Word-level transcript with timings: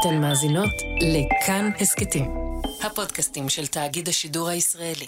אתן 0.00 0.20
מאזינות 0.20 0.70
לכאן 1.00 1.70
הסכתים, 1.80 2.24
הפודקאסטים 2.82 3.48
של 3.48 3.66
תאגיד 3.66 4.08
השידור 4.08 4.48
הישראלי. 4.48 5.06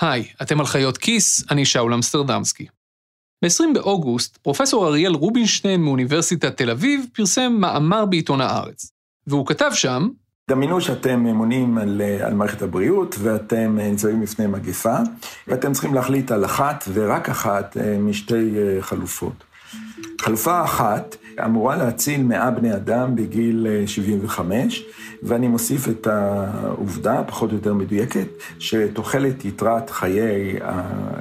היי, 0.00 0.24
אתם 0.42 0.60
על 0.60 0.66
חיות 0.66 0.98
כיס, 0.98 1.44
אני 1.50 1.64
שאול 1.64 1.94
אמסטרדמסקי. 1.94 2.66
ב-20 3.42 3.74
באוגוסט, 3.74 4.36
פרופסור 4.36 4.86
אריאל 4.86 5.12
רובינשטיין 5.12 5.80
מאוניברסיטת 5.80 6.56
תל 6.56 6.70
אביב 6.70 7.06
פרסם 7.12 7.52
מאמר 7.58 8.06
בעיתון 8.06 8.40
הארץ, 8.40 8.92
והוא 9.26 9.46
כתב 9.46 9.70
שם, 9.74 10.08
דמיינו 10.50 10.80
שאתם 10.80 11.24
ממונים 11.24 11.78
על, 11.78 12.02
על 12.20 12.34
מערכת 12.34 12.62
הבריאות 12.62 13.16
ואתם 13.18 13.78
ניצבים 13.80 14.22
לפני 14.22 14.46
מגפה, 14.46 14.96
ואתם 15.48 15.72
צריכים 15.72 15.94
להחליט 15.94 16.30
על 16.30 16.44
אחת 16.44 16.84
ורק 16.92 17.28
אחת 17.28 17.76
אה, 17.76 17.98
משתי 17.98 18.54
אה, 18.58 18.82
חלופות. 18.82 19.44
חלופה 20.20 20.64
אחת 20.64 21.16
אמורה 21.44 21.76
להציל 21.76 22.22
100 22.22 22.50
בני 22.50 22.74
אדם 22.74 23.16
בגיל 23.16 23.66
75, 23.86 24.78
אה, 24.78 24.92
ואני 25.22 25.48
מוסיף 25.48 25.88
את 25.88 26.06
העובדה, 26.06 27.22
פחות 27.26 27.50
או 27.50 27.56
יותר 27.56 27.74
מדויקת, 27.74 28.26
שתוחלת 28.58 29.44
יתרת 29.44 29.90
חיי 29.90 30.58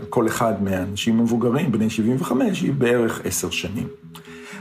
כל 0.10 0.28
אחד 0.28 0.64
מהאנשים 0.64 1.20
המבוגרים, 1.20 1.72
בני 1.72 1.90
75, 1.90 2.62
היא 2.62 2.74
בערך 2.74 3.22
10 3.26 3.50
שנים. 3.50 3.88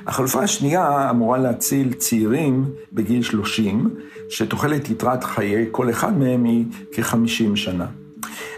החלופה 0.06 0.42
השנייה 0.42 1.10
אמורה 1.10 1.38
להציל 1.38 1.92
צעירים 1.92 2.64
בגיל 2.92 3.22
30, 3.22 3.90
שתוחלת 4.28 4.90
יתרת 4.90 5.24
חיי 5.24 5.66
כל 5.70 5.90
אחד 5.90 6.18
מהם 6.18 6.44
היא 6.44 6.64
כ-50 6.92 7.56
שנה. 7.56 7.86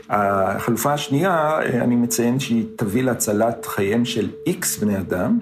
החלופה 0.09 0.93
השנייה, 0.93 1.59
אני 1.83 1.97
מציין 1.97 2.41
שהיא 2.41 2.65
תביא 2.77 3.03
להצלת 3.03 3.67
חייהם 3.67 4.05
של 4.05 4.29
איקס 4.47 4.79
בני 4.79 4.98
אדם, 4.98 5.39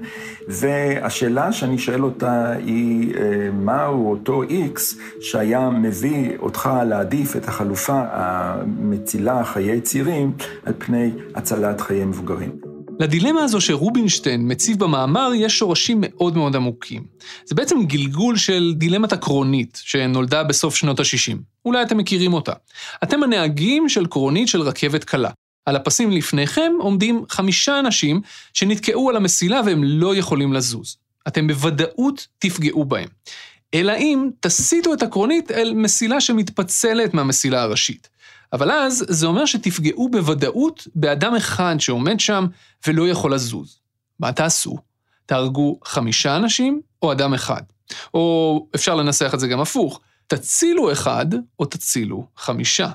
והשאלה 0.49 1.53
שאני 1.53 1.79
שואל 1.79 2.05
אותה 2.05 2.53
היא, 2.53 3.15
מהו 3.53 4.11
אותו 4.11 4.43
איקס 4.43 4.99
שהיה 5.21 5.71
מביא 5.71 6.39
אותך 6.39 6.71
להעדיף 6.87 7.37
את 7.37 7.49
החלופה 7.49 8.03
המצילה 8.11 9.45
חיי 9.45 9.81
צעירים 9.81 10.33
על 10.65 10.73
פני 10.79 11.11
הצלת 11.35 11.81
חיי 11.81 12.05
מבוגרים. 12.05 12.66
לדילמה 13.01 13.45
הזו 13.45 13.61
שרובינשטיין 13.61 14.53
מציב 14.53 14.79
במאמר 14.79 15.31
יש 15.37 15.59
שורשים 15.59 15.99
מאוד 16.01 16.37
מאוד 16.37 16.57
עמוקים. 16.57 17.05
זה 17.45 17.55
בעצם 17.55 17.87
גלגול 17.87 18.37
של 18.37 18.75
דילמת 18.77 19.13
הקרונית, 19.13 19.81
שנולדה 19.85 20.45
בסוף 20.45 20.77
שנות 20.77 21.01
ה-60. 21.01 21.37
אולי 21.65 21.83
אתם 21.83 21.97
מכירים 21.97 22.33
אותה. 22.33 22.53
אתם 23.03 23.23
הנהגים 23.23 23.89
של 23.89 24.07
קרונית 24.07 24.49
של 24.49 24.63
רכבת 24.63 25.05
קלה. 25.05 25.31
על 25.67 25.77
הפסים 25.77 26.11
לפניכם 26.11 26.73
עומדים 26.81 27.25
חמישה 27.29 27.79
אנשים 27.79 28.21
שנתקעו 28.53 29.11
על 29.11 29.17
המסילה 29.17 29.61
והם 29.67 29.85
לא 29.85 30.17
יכולים 30.17 30.53
לזוז. 30.53 30.97
אתם 31.29 31.47
בוודאות 31.47 32.27
תפגעו 32.39 32.85
בהם. 32.85 33.09
אלא 33.75 33.93
אם 33.97 34.29
תסיטו 34.41 34.95
את 34.95 35.03
הקרונית 35.03 35.51
אל 35.51 35.75
מסילה 35.75 36.21
שמתפצלת 36.21 37.15
מהמסילה 37.15 37.63
הראשית. 37.63 38.09
אבל 38.53 38.71
אז 38.71 39.05
זה 39.09 39.27
אומר 39.27 39.45
שתפגעו 39.45 40.09
בוודאות 40.09 40.89
באדם 40.95 41.35
אחד 41.35 41.77
שעומד 41.79 42.21
שם 42.21 42.47
ולא 42.87 43.09
יכול 43.09 43.35
לזוז. 43.35 43.79
מה 44.21 44.33
תעשו? 44.33 44.77
תהרגו 45.27 45.79
חמישה 45.85 46.37
אנשים 46.37 46.81
או 47.03 47.13
אדם 47.13 47.35
אחד? 47.35 47.63
או 48.15 48.67
אפשר 48.75 48.95
לנסח 48.95 49.31
את 49.35 49.41
זה 49.41 49.49
גם 49.49 49.61
הפוך, 49.61 50.01
תצילו 50.27 50.93
אחד 50.93 51.27
או 51.59 51.65
תצילו 51.65 52.27
חמישה. 52.37 52.91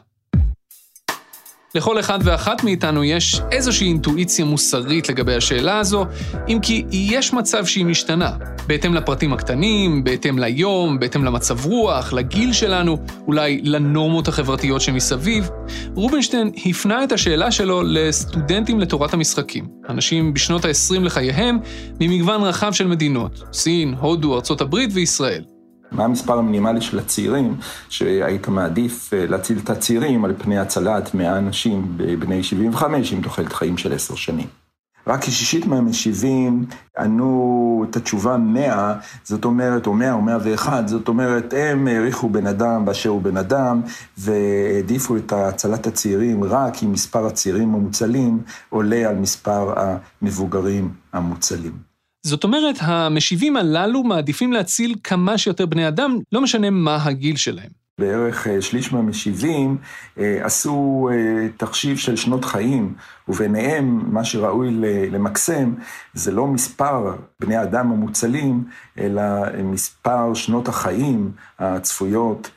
לכל 1.75 1.99
אחד 1.99 2.19
ואחת 2.23 2.63
מאיתנו 2.63 3.03
יש 3.03 3.41
איזושהי 3.51 3.87
אינטואיציה 3.87 4.45
מוסרית 4.45 5.09
לגבי 5.09 5.35
השאלה 5.35 5.79
הזו, 5.79 6.05
אם 6.47 6.59
כי 6.61 6.85
יש 6.91 7.33
מצב 7.33 7.65
שהיא 7.65 7.85
משתנה, 7.85 8.31
בהתאם 8.67 8.93
לפרטים 8.93 9.33
הקטנים, 9.33 10.03
בהתאם 10.03 10.39
ליום, 10.39 10.99
בהתאם 10.99 11.25
למצב 11.25 11.65
רוח, 11.65 12.13
לגיל 12.13 12.53
שלנו, 12.53 12.97
אולי 13.27 13.61
לנורמות 13.63 14.27
החברתיות 14.27 14.81
שמסביב. 14.81 15.49
רובינשטיין 15.95 16.51
הפנה 16.65 17.03
את 17.03 17.11
השאלה 17.11 17.51
שלו 17.51 17.81
לסטודנטים 17.83 18.79
לתורת 18.79 19.13
המשחקים, 19.13 19.67
אנשים 19.89 20.33
בשנות 20.33 20.65
ה-20 20.65 20.99
לחייהם, 20.99 21.59
ממגוון 21.99 22.43
רחב 22.43 22.71
של 22.71 22.87
מדינות, 22.87 23.43
סין, 23.53 23.95
הודו, 23.99 24.35
ארצות 24.35 24.61
הברית 24.61 24.89
וישראל. 24.93 25.43
מה 25.91 26.03
המספר 26.03 26.37
המינימלי 26.37 26.81
של 26.81 26.99
הצעירים 26.99 27.57
שהיית 27.89 28.47
מעדיף 28.47 29.13
אה, 29.13 29.25
להציל 29.25 29.59
את 29.63 29.69
הצעירים 29.69 30.25
על 30.25 30.33
פני 30.37 30.59
הצלת 30.59 31.13
100 31.13 31.37
אנשים 31.37 31.97
בני 32.19 32.43
75 32.43 33.13
עם 33.13 33.21
תוחלת 33.21 33.53
חיים 33.53 33.77
של 33.77 33.93
10 33.93 34.15
שנים. 34.15 34.47
רק 35.07 35.21
כשישית 35.21 35.65
מהמשיבים 35.65 36.65
ענו 36.97 37.85
את 37.89 37.95
התשובה 37.95 38.37
100, 38.37 38.93
זאת 39.23 39.45
אומרת, 39.45 39.87
או 39.87 39.93
100 39.93 40.13
או 40.13 40.21
101, 40.21 40.87
זאת 40.87 41.07
אומרת, 41.07 41.53
הם 41.57 41.87
העריכו 41.87 42.29
בן 42.29 42.47
אדם 42.47 42.85
באשר 42.85 43.09
הוא 43.09 43.21
בן 43.21 43.37
אדם, 43.37 43.81
והעדיפו 44.17 45.17
את 45.17 45.33
הצלת 45.33 45.87
הצעירים 45.87 46.43
רק 46.43 46.83
אם 46.83 46.91
מספר 46.91 47.25
הצעירים 47.25 47.73
המוצלים 47.73 48.41
עולה 48.69 49.09
על 49.09 49.15
מספר 49.15 49.73
המבוגרים 49.77 50.93
המוצלים. 51.13 51.90
זאת 52.23 52.43
אומרת, 52.43 52.75
המשיבים 52.79 53.57
הללו 53.57 54.03
מעדיפים 54.03 54.53
להציל 54.53 54.95
כמה 55.03 55.37
שיותר 55.37 55.65
בני 55.65 55.87
אדם, 55.87 56.19
לא 56.31 56.41
משנה 56.41 56.69
מה 56.69 57.03
הגיל 57.03 57.35
שלהם. 57.35 57.81
בערך 58.01 58.47
אה, 58.47 58.61
שליש 58.61 58.93
מהמשיבים 58.93 59.77
אה, 60.19 60.45
עשו 60.45 61.09
אה, 61.11 61.47
תחשיב 61.57 61.97
של 61.97 62.15
שנות 62.15 62.45
חיים, 62.45 62.93
וביניהם 63.27 64.13
מה 64.13 64.23
שראוי 64.23 64.69
למקסם 65.11 65.73
זה 66.13 66.31
לא 66.31 66.47
מספר 66.47 67.15
בני 67.39 67.61
אדם 67.61 67.91
המוצלים, 67.91 68.63
אלא 68.97 69.23
מספר 69.63 70.33
שנות 70.33 70.67
החיים 70.67 71.31
הצפויות 71.59 72.49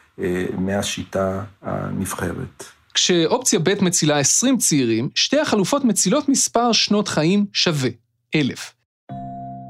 מהשיטה 0.58 1.44
הנבחרת. 1.62 2.64
כשאופציה 2.94 3.58
ב' 3.58 3.84
מצילה 3.84 4.18
20 4.18 4.56
צעירים, 4.56 5.08
שתי 5.14 5.40
החלופות 5.40 5.84
מצילות 5.84 6.28
מספר 6.28 6.72
שנות 6.72 7.08
חיים 7.08 7.46
שווה, 7.52 7.90
אלף. 8.34 8.73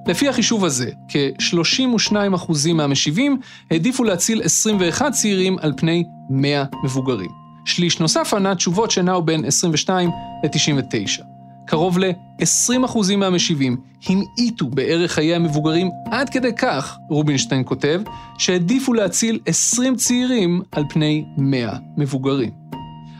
לפי 0.06 0.28
החישוב 0.28 0.64
הזה, 0.64 0.90
כ-32% 1.08 2.72
מהמשיבים 2.74 3.38
העדיפו 3.70 4.04
להציל 4.04 4.42
21 4.42 5.12
צעירים 5.12 5.58
על 5.60 5.72
פני 5.76 6.04
100 6.30 6.64
מבוגרים. 6.84 7.30
שליש 7.64 8.00
נוסף 8.00 8.34
ענה 8.34 8.54
תשובות 8.54 8.90
שנעו 8.90 9.22
בין 9.22 9.44
22 9.44 10.10
ל-99. 10.44 11.22
קרוב 11.66 11.98
ל-20% 11.98 13.16
מהמשיבים 13.16 13.76
המעיטו 14.06 14.66
בערך 14.66 15.12
חיי 15.12 15.34
המבוגרים 15.34 15.90
עד 16.10 16.30
כדי 16.30 16.52
כך, 16.56 16.98
רובינשטיין 17.08 17.62
כותב, 17.66 18.02
שהעדיפו 18.38 18.92
להציל 18.92 19.38
20 19.46 19.96
צעירים 19.96 20.62
על 20.72 20.84
פני 20.88 21.24
100 21.36 21.76
מבוגרים. 21.96 22.50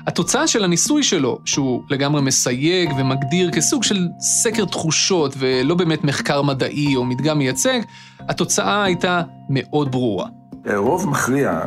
התוצאה 0.06 0.46
של 0.46 0.64
הניסוי 0.64 1.02
שלו, 1.02 1.38
שהוא 1.44 1.82
לגמרי 1.90 2.22
מסייג 2.22 2.90
ומגדיר 2.98 3.50
כסוג 3.50 3.82
של 3.82 4.08
סקר 4.20 4.64
תחושות 4.64 5.34
ולא 5.38 5.74
באמת 5.74 6.04
מחקר 6.04 6.42
מדעי 6.42 6.96
או 6.96 7.04
מדגם 7.04 7.38
מייצג, 7.38 7.78
התוצאה 8.20 8.84
הייתה 8.84 9.22
מאוד 9.48 9.92
ברורה. 9.92 10.26
רוב 10.76 11.08
מכריע, 11.08 11.60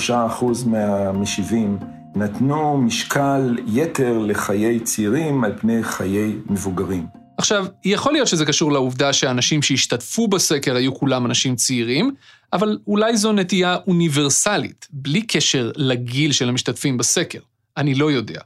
83% 0.00 0.44
מהמשיבים, 0.66 1.78
נתנו 2.14 2.76
משקל 2.76 3.56
יתר 3.66 4.18
לחיי 4.18 4.80
צעירים 4.80 5.44
על 5.44 5.52
פני 5.60 5.82
חיי 5.82 6.32
מבוגרים. 6.50 7.06
עכשיו, 7.38 7.66
יכול 7.84 8.12
להיות 8.12 8.28
שזה 8.28 8.46
קשור 8.46 8.72
לעובדה 8.72 9.12
שהאנשים 9.12 9.62
שהשתתפו 9.62 10.28
בסקר 10.28 10.76
היו 10.76 10.94
כולם 10.94 11.26
אנשים 11.26 11.56
צעירים, 11.56 12.14
אבל 12.52 12.78
אולי 12.86 13.16
זו 13.16 13.32
נטייה 13.32 13.76
אוניברסלית, 13.86 14.88
בלי 14.90 15.22
קשר 15.22 15.70
לגיל 15.76 16.32
של 16.32 16.48
המשתתפים 16.48 16.98
בסקר. 16.98 17.38
אני 17.76 17.94
לא 17.94 18.10
יודע. 18.10 18.40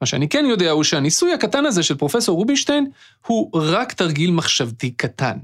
מה 0.00 0.06
שאני 0.06 0.28
כן 0.28 0.44
יודע 0.48 0.70
הוא 0.70 0.84
שהניסוי 0.84 1.32
הקטן 1.32 1.66
הזה 1.66 1.82
של 1.82 1.94
פרופסור 1.94 2.36
רובינשטיין 2.36 2.86
הוא 3.26 3.50
רק 3.54 3.92
תרגיל 3.92 4.30
מחשבתי 4.30 4.90
קטן. 4.90 5.36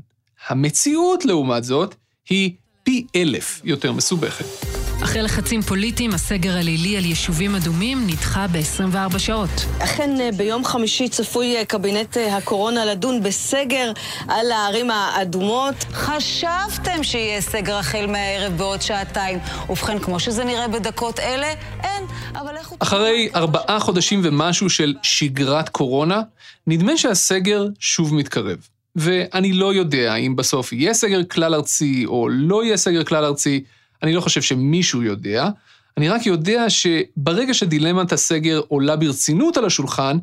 המציאות, 0.48 1.24
לעומת 1.24 1.64
זאת, 1.64 1.94
היא 2.28 2.52
פי 2.82 3.06
אלף 3.16 3.60
יותר 3.64 3.92
מסובכת. 3.92 4.83
אחרי 5.02 5.22
לחצים 5.22 5.62
פוליטיים, 5.62 6.14
הסגר 6.14 6.56
הלילי 6.56 6.96
על 6.96 7.04
יישובים 7.04 7.54
אדומים 7.54 8.06
נדחה 8.06 8.46
ב-24 8.46 9.18
שעות. 9.18 9.50
אכן, 9.78 10.20
אה, 10.20 10.30
ביום 10.36 10.64
חמישי 10.64 11.08
צפוי 11.08 11.56
אה, 11.56 11.64
קבינט 11.64 12.16
אה, 12.16 12.36
הקורונה 12.36 12.84
לדון 12.84 13.22
בסגר 13.22 13.92
על 14.28 14.52
הערים 14.52 14.90
האדומות. 14.90 15.74
חשבתם 15.92 17.02
שיהיה 17.02 17.40
סגר 17.40 17.76
החל 17.76 18.06
מהערב 18.06 18.56
בעוד 18.56 18.82
שעתיים. 18.82 19.38
ובכן, 19.68 19.98
כמו 19.98 20.20
שזה 20.20 20.44
נראה 20.44 20.68
בדקות 20.68 21.20
אלה, 21.20 21.54
אין. 21.82 22.04
אבל 22.34 22.56
איך 22.56 22.68
הוא... 22.68 22.78
אחרי 22.80 23.28
ארבעה 23.34 23.80
חודשים 23.80 24.20
ומשהו 24.24 24.70
של 24.70 24.94
שגרת 25.02 25.68
קורונה, 25.68 26.20
נדמה 26.66 26.96
שהסגר 26.96 27.66
שוב 27.80 28.14
מתקרב. 28.14 28.58
ואני 28.96 29.52
לא 29.52 29.74
יודע 29.74 30.14
אם 30.14 30.36
בסוף 30.36 30.72
יהיה 30.72 30.94
סגר 30.94 31.24
כלל 31.24 31.54
ארצי 31.54 32.04
או 32.06 32.28
לא 32.28 32.64
יהיה 32.64 32.76
סגר 32.76 33.04
כלל 33.04 33.24
ארצי. 33.24 33.64
אני 34.04 34.12
לא 34.12 34.20
חושב 34.20 34.42
שמישהו 34.42 35.02
יודע, 35.02 35.48
אני 35.96 36.08
רק 36.08 36.26
יודע 36.26 36.70
שברגע 36.70 37.54
שדילמת 37.54 38.12
הסגר 38.12 38.60
עולה 38.68 38.96
ברצינות 38.96 39.56
על 39.56 39.64
השולחן, 39.64 40.18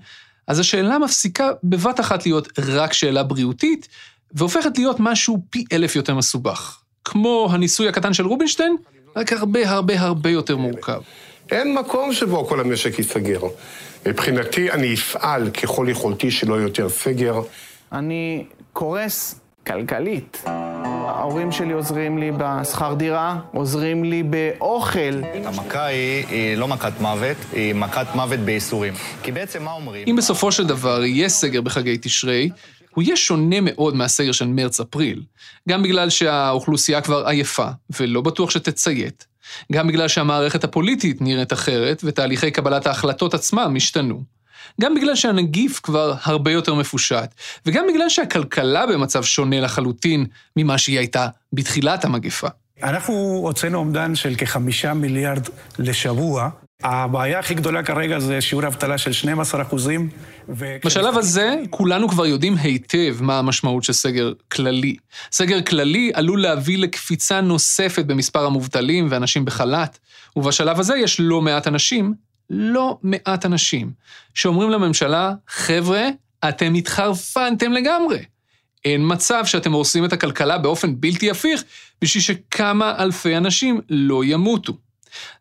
אז 0.47 0.59
השאלה 0.59 0.99
מפסיקה 0.99 1.49
בבת 1.63 1.99
אחת 1.99 2.25
להיות 2.25 2.59
רק 2.59 2.93
שאלה 2.93 3.23
בריאותית, 3.23 3.87
והופכת 4.33 4.77
להיות 4.77 4.95
משהו 4.99 5.41
פי 5.49 5.65
אלף 5.73 5.95
יותר 5.95 6.15
מסובך. 6.15 6.79
כמו 7.05 7.49
הניסוי 7.51 7.87
הקטן 7.87 8.13
של 8.13 8.25
רובינשטיין, 8.25 8.75
רק 9.15 9.33
הרבה 9.33 9.69
הרבה 9.69 10.01
הרבה 10.01 10.29
יותר 10.29 10.57
מורכב. 10.57 11.01
אין 11.51 11.75
מקום 11.75 12.13
שבו 12.13 12.45
כל 12.45 12.59
המשק 12.59 12.97
ייסגר. 12.99 13.41
מבחינתי, 14.05 14.71
אני 14.71 14.93
אפעל 14.93 15.49
ככל 15.49 15.87
יכולתי 15.89 16.31
שלא 16.31 16.53
יותר 16.53 16.89
סגר. 16.89 17.41
אני 17.91 18.45
קורס 18.73 19.40
כלכלית. 19.67 20.43
ההורים 20.45 21.51
שלי 21.51 21.73
עוזרים 21.73 22.17
לי 22.17 22.31
בשכר 22.37 22.93
דירה, 22.93 23.39
עוזרים 23.53 24.03
לי 24.03 24.23
באוכל. 24.23 25.21
המכה 25.45 25.85
היא, 25.85 26.25
היא 26.27 26.57
לא 26.57 26.67
מכת 26.67 26.91
מוות, 26.99 27.37
היא 27.53 27.75
מכת 27.75 28.07
מוות 28.15 28.39
בייסורים. 28.39 28.93
כי 29.23 29.31
בעצם 29.31 29.63
מה 29.63 29.71
אומרים? 29.71 30.03
אם 30.07 30.15
בסופו 30.15 30.51
של 30.51 30.67
דבר 30.67 31.03
יהיה 31.03 31.29
סגר 31.29 31.61
בחגי 31.61 31.97
תשרי, 32.01 32.49
הוא 32.95 33.03
יהיה 33.03 33.15
שונה 33.15 33.61
מאוד 33.61 33.95
מהסגר 33.95 34.31
של 34.31 34.47
מרץ-אפריל. 34.47 35.23
גם 35.69 35.83
בגלל 35.83 36.09
שהאוכלוסייה 36.09 37.01
כבר 37.01 37.27
עייפה, 37.27 37.67
ולא 37.99 38.21
בטוח 38.21 38.49
שתציית. 38.49 39.25
גם 39.71 39.87
בגלל 39.87 40.07
שהמערכת 40.07 40.63
הפוליטית 40.63 41.21
נראית 41.21 41.53
אחרת, 41.53 42.01
ותהליכי 42.03 42.51
קבלת 42.51 42.87
ההחלטות 42.87 43.33
עצמם 43.33 43.73
השתנו. 43.77 44.23
גם 44.81 44.95
בגלל 44.95 45.15
שהנגיף 45.15 45.79
כבר 45.83 46.13
הרבה 46.23 46.51
יותר 46.51 46.73
מפושט, 46.73 47.33
וגם 47.65 47.85
בגלל 47.93 48.09
שהכלכלה 48.09 48.85
במצב 48.87 49.23
שונה 49.23 49.59
לחלוטין 49.59 50.25
ממה 50.55 50.77
שהיא 50.77 50.97
הייתה 50.97 51.27
בתחילת 51.53 52.05
המגפה. 52.05 52.47
אנחנו 52.83 53.41
הוצאנו 53.43 53.77
אומדן 53.77 54.15
של 54.15 54.35
כחמישה 54.35 54.93
מיליארד 54.93 55.47
לשבוע. 55.79 56.49
הבעיה 56.83 57.39
הכי 57.39 57.53
גדולה 57.53 57.83
כרגע 57.83 58.19
זה 58.19 58.41
שיעור 58.41 58.67
אבטלה 58.67 58.97
של 58.97 59.11
12 59.11 59.61
אחוזים. 59.61 60.09
ו... 60.49 60.77
בשלב 60.85 61.17
הזה, 61.17 61.55
כולנו 61.69 62.09
כבר 62.09 62.25
יודעים 62.25 62.55
היטב 62.57 63.17
מה 63.21 63.39
המשמעות 63.39 63.83
של 63.83 63.93
סגר 63.93 64.33
כללי. 64.51 64.95
סגר 65.31 65.61
כללי 65.61 66.11
עלול 66.13 66.41
להביא 66.41 66.77
לקפיצה 66.77 67.41
נוספת 67.41 68.05
במספר 68.05 68.45
המובטלים 68.45 69.07
ואנשים 69.09 69.45
בחל"ת, 69.45 69.99
ובשלב 70.35 70.79
הזה 70.79 70.97
יש 70.97 71.19
לא 71.19 71.41
מעט 71.41 71.67
אנשים 71.67 72.13
לא 72.53 72.97
מעט 73.03 73.45
אנשים 73.45 73.91
שאומרים 74.33 74.69
לממשלה, 74.69 75.33
חבר'ה, 75.47 76.07
אתם 76.49 76.73
התחרפנתם 76.73 77.71
לגמרי. 77.71 78.19
אין 78.85 79.01
מצב 79.03 79.45
שאתם 79.45 79.71
הורסים 79.71 80.05
את 80.05 80.13
הכלכלה 80.13 80.57
באופן 80.57 81.01
בלתי 81.01 81.31
הפיך 81.31 81.63
בשביל 82.01 82.23
שכמה 82.23 82.95
אלפי 82.99 83.37
אנשים 83.37 83.81
לא 83.89 84.25
ימותו. 84.25 84.73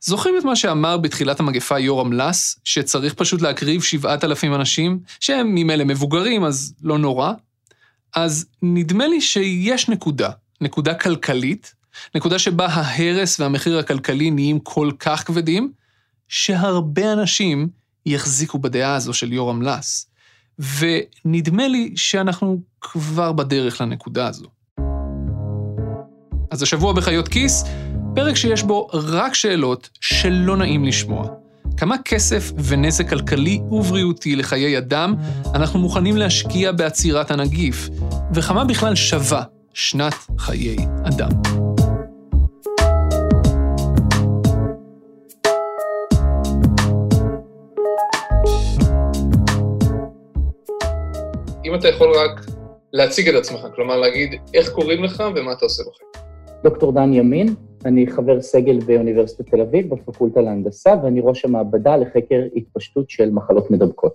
זוכרים 0.00 0.34
את 0.38 0.44
מה 0.44 0.56
שאמר 0.56 0.96
בתחילת 0.96 1.40
המגפה 1.40 1.78
יורם 1.78 2.12
לס, 2.12 2.60
שצריך 2.64 3.14
פשוט 3.14 3.42
להקריב 3.42 3.82
שבעת 3.82 4.24
אלפים 4.24 4.54
אנשים, 4.54 5.00
שהם 5.20 5.54
ממילא 5.54 5.84
מבוגרים, 5.84 6.44
אז 6.44 6.74
לא 6.82 6.98
נורא? 6.98 7.32
אז 8.14 8.46
נדמה 8.62 9.06
לי 9.06 9.20
שיש 9.20 9.88
נקודה, 9.88 10.30
נקודה 10.60 10.94
כלכלית, 10.94 11.74
נקודה 12.14 12.38
שבה 12.38 12.66
ההרס 12.66 13.40
והמחיר 13.40 13.78
הכלכלי 13.78 14.30
נהיים 14.30 14.58
כל 14.58 14.90
כך 14.98 15.26
כבדים, 15.26 15.72
שהרבה 16.30 17.12
אנשים 17.12 17.68
יחזיקו 18.06 18.58
בדעה 18.58 18.94
הזו 18.94 19.12
של 19.12 19.32
יורם 19.32 19.62
לס, 19.62 20.10
ונדמה 20.58 21.68
לי 21.68 21.92
שאנחנו 21.96 22.60
כבר 22.80 23.32
בדרך 23.32 23.80
לנקודה 23.80 24.26
הזו. 24.26 24.46
אז 26.50 26.62
השבוע 26.62 26.92
בחיות 26.92 27.28
כיס, 27.28 27.64
פרק 28.14 28.36
שיש 28.36 28.62
בו 28.62 28.86
רק 28.92 29.34
שאלות 29.34 29.90
שלא 30.00 30.56
נעים 30.56 30.84
לשמוע. 30.84 31.28
כמה 31.76 31.96
כסף 32.04 32.52
ונזק 32.64 33.08
כלכלי 33.08 33.60
ובריאותי 33.70 34.36
לחיי 34.36 34.78
אדם 34.78 35.14
אנחנו 35.54 35.78
מוכנים 35.78 36.16
להשקיע 36.16 36.72
בעצירת 36.72 37.30
הנגיף, 37.30 37.88
וכמה 38.34 38.64
בכלל 38.64 38.94
שווה 38.94 39.42
שנת 39.74 40.14
חיי 40.38 40.76
אדם. 41.04 41.59
אם 51.70 51.74
אתה 51.74 51.88
יכול 51.88 52.08
רק 52.16 52.40
להציג 52.92 53.28
את 53.28 53.34
עצמך, 53.34 53.60
כלומר 53.74 53.96
להגיד 53.96 54.40
איך 54.54 54.70
קוראים 54.70 55.04
לך 55.04 55.22
ומה 55.36 55.52
אתה 55.52 55.64
עושה 55.64 55.82
בחיים. 55.82 56.26
דוקטור 56.64 56.92
דן 56.92 57.12
ימין, 57.12 57.54
אני 57.84 58.06
חבר 58.06 58.42
סגל 58.42 58.78
באוניברסיטת 58.78 59.50
תל 59.50 59.60
אביב 59.60 59.94
בפקולטה 59.94 60.40
להנדסה, 60.40 60.94
ואני 61.02 61.20
ראש 61.24 61.44
המעבדה 61.44 61.96
לחקר 61.96 62.42
התפשטות 62.56 63.10
של 63.10 63.30
מחלות 63.30 63.70
מדבקות. 63.70 64.14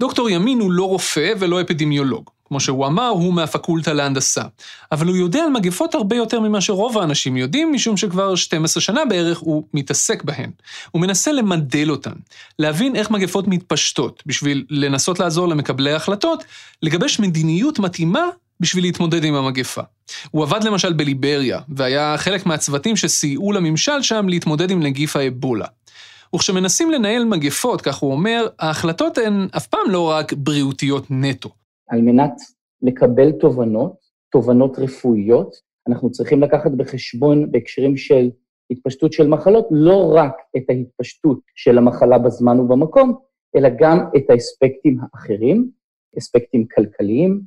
דוקטור 0.00 0.30
ימין 0.30 0.60
הוא 0.60 0.72
לא 0.72 0.84
רופא 0.84 1.32
ולא 1.38 1.60
אפידמיולוג. 1.60 2.30
כמו 2.50 2.60
שהוא 2.60 2.86
אמר, 2.86 3.08
הוא 3.08 3.34
מהפקולטה 3.34 3.92
להנדסה. 3.92 4.42
אבל 4.92 5.06
הוא 5.06 5.16
יודע 5.16 5.42
על 5.44 5.50
מגפות 5.50 5.94
הרבה 5.94 6.16
יותר 6.16 6.40
ממה 6.40 6.60
שרוב 6.60 6.98
האנשים 6.98 7.36
יודעים, 7.36 7.72
משום 7.72 7.96
שכבר 7.96 8.34
12 8.34 8.80
שנה 8.80 9.04
בערך 9.04 9.38
הוא 9.38 9.64
מתעסק 9.74 10.22
בהן. 10.22 10.50
הוא 10.90 11.02
מנסה 11.02 11.32
למדל 11.32 11.90
אותן, 11.90 12.12
להבין 12.58 12.96
איך 12.96 13.10
מגפות 13.10 13.48
מתפשטות, 13.48 14.22
בשביל 14.26 14.64
לנסות 14.70 15.20
לעזור 15.20 15.48
למקבלי 15.48 15.92
ההחלטות, 15.92 16.44
לגבש 16.82 17.20
מדיניות 17.20 17.78
מתאימה 17.78 18.24
בשביל 18.60 18.84
להתמודד 18.84 19.24
עם 19.24 19.34
המגפה. 19.34 19.82
הוא 20.30 20.42
עבד 20.42 20.64
למשל 20.64 20.92
בליבריה, 20.92 21.60
והיה 21.68 22.14
חלק 22.18 22.46
מהצוותים 22.46 22.96
שסייעו 22.96 23.52
לממשל 23.52 24.02
שם 24.02 24.28
להתמודד 24.28 24.70
עם 24.70 24.82
נגיף 24.82 25.16
האבולה. 25.16 25.66
וכשמנסים 26.34 26.90
לנהל 26.90 27.24
מגפות, 27.24 27.82
כך 27.82 27.96
הוא 27.96 28.12
אומר, 28.12 28.46
ההחלטות 28.58 29.18
הן 29.18 29.48
אף 29.56 29.66
פעם 29.66 29.90
לא 29.90 30.10
רק 30.10 30.32
בריאותיות 30.32 31.06
נטו. 31.10 31.50
על 31.90 32.00
מנת 32.02 32.32
לקבל 32.82 33.32
תובנות, 33.32 33.96
תובנות 34.32 34.78
רפואיות, 34.78 35.54
אנחנו 35.88 36.10
צריכים 36.10 36.42
לקחת 36.42 36.70
בחשבון 36.70 37.52
בהקשרים 37.52 37.96
של 37.96 38.30
התפשטות 38.70 39.12
של 39.12 39.28
מחלות, 39.28 39.68
לא 39.70 40.12
רק 40.16 40.32
את 40.56 40.62
ההתפשטות 40.68 41.40
של 41.54 41.78
המחלה 41.78 42.18
בזמן 42.18 42.60
ובמקום, 42.60 43.14
אלא 43.56 43.68
גם 43.80 43.98
את 44.16 44.30
האספקטים 44.30 44.98
האחרים, 45.02 45.70
אספקטים 46.18 46.66
כלכליים, 46.74 47.40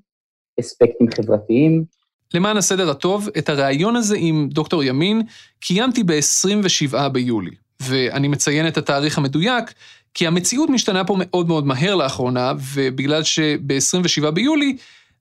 אספקטים 0.59 1.07
חברתיים. 1.11 1.85
למען 2.33 2.57
הסדר 2.57 2.89
הטוב, 2.89 3.27
את 3.37 3.49
הריאיון 3.49 3.95
הזה 3.95 4.15
עם 4.19 4.49
דוקטור 4.51 4.83
ימין 4.83 5.21
קיימתי 5.59 6.03
ב-27 6.03 7.09
ביולי, 7.09 7.51
ואני 7.81 8.27
מציין 8.27 8.67
את 8.67 8.77
התאריך 8.77 9.17
המדויק, 9.17 9.73
כי 10.13 10.27
המציאות 10.27 10.69
משתנה 10.69 11.03
פה 11.03 11.15
מאוד 11.19 11.47
מאוד 11.47 11.65
מהר 11.65 11.95
לאחרונה, 11.95 12.53
ובגלל 12.73 13.23
שב-27 13.23 14.31
ביולי, 14.31 14.77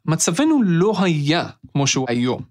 מצבנו 0.06 0.62
לא 0.65 0.94
היה 0.99 1.47
כמו 1.73 1.87
שהוא 1.87 2.06
היום. 2.09 2.43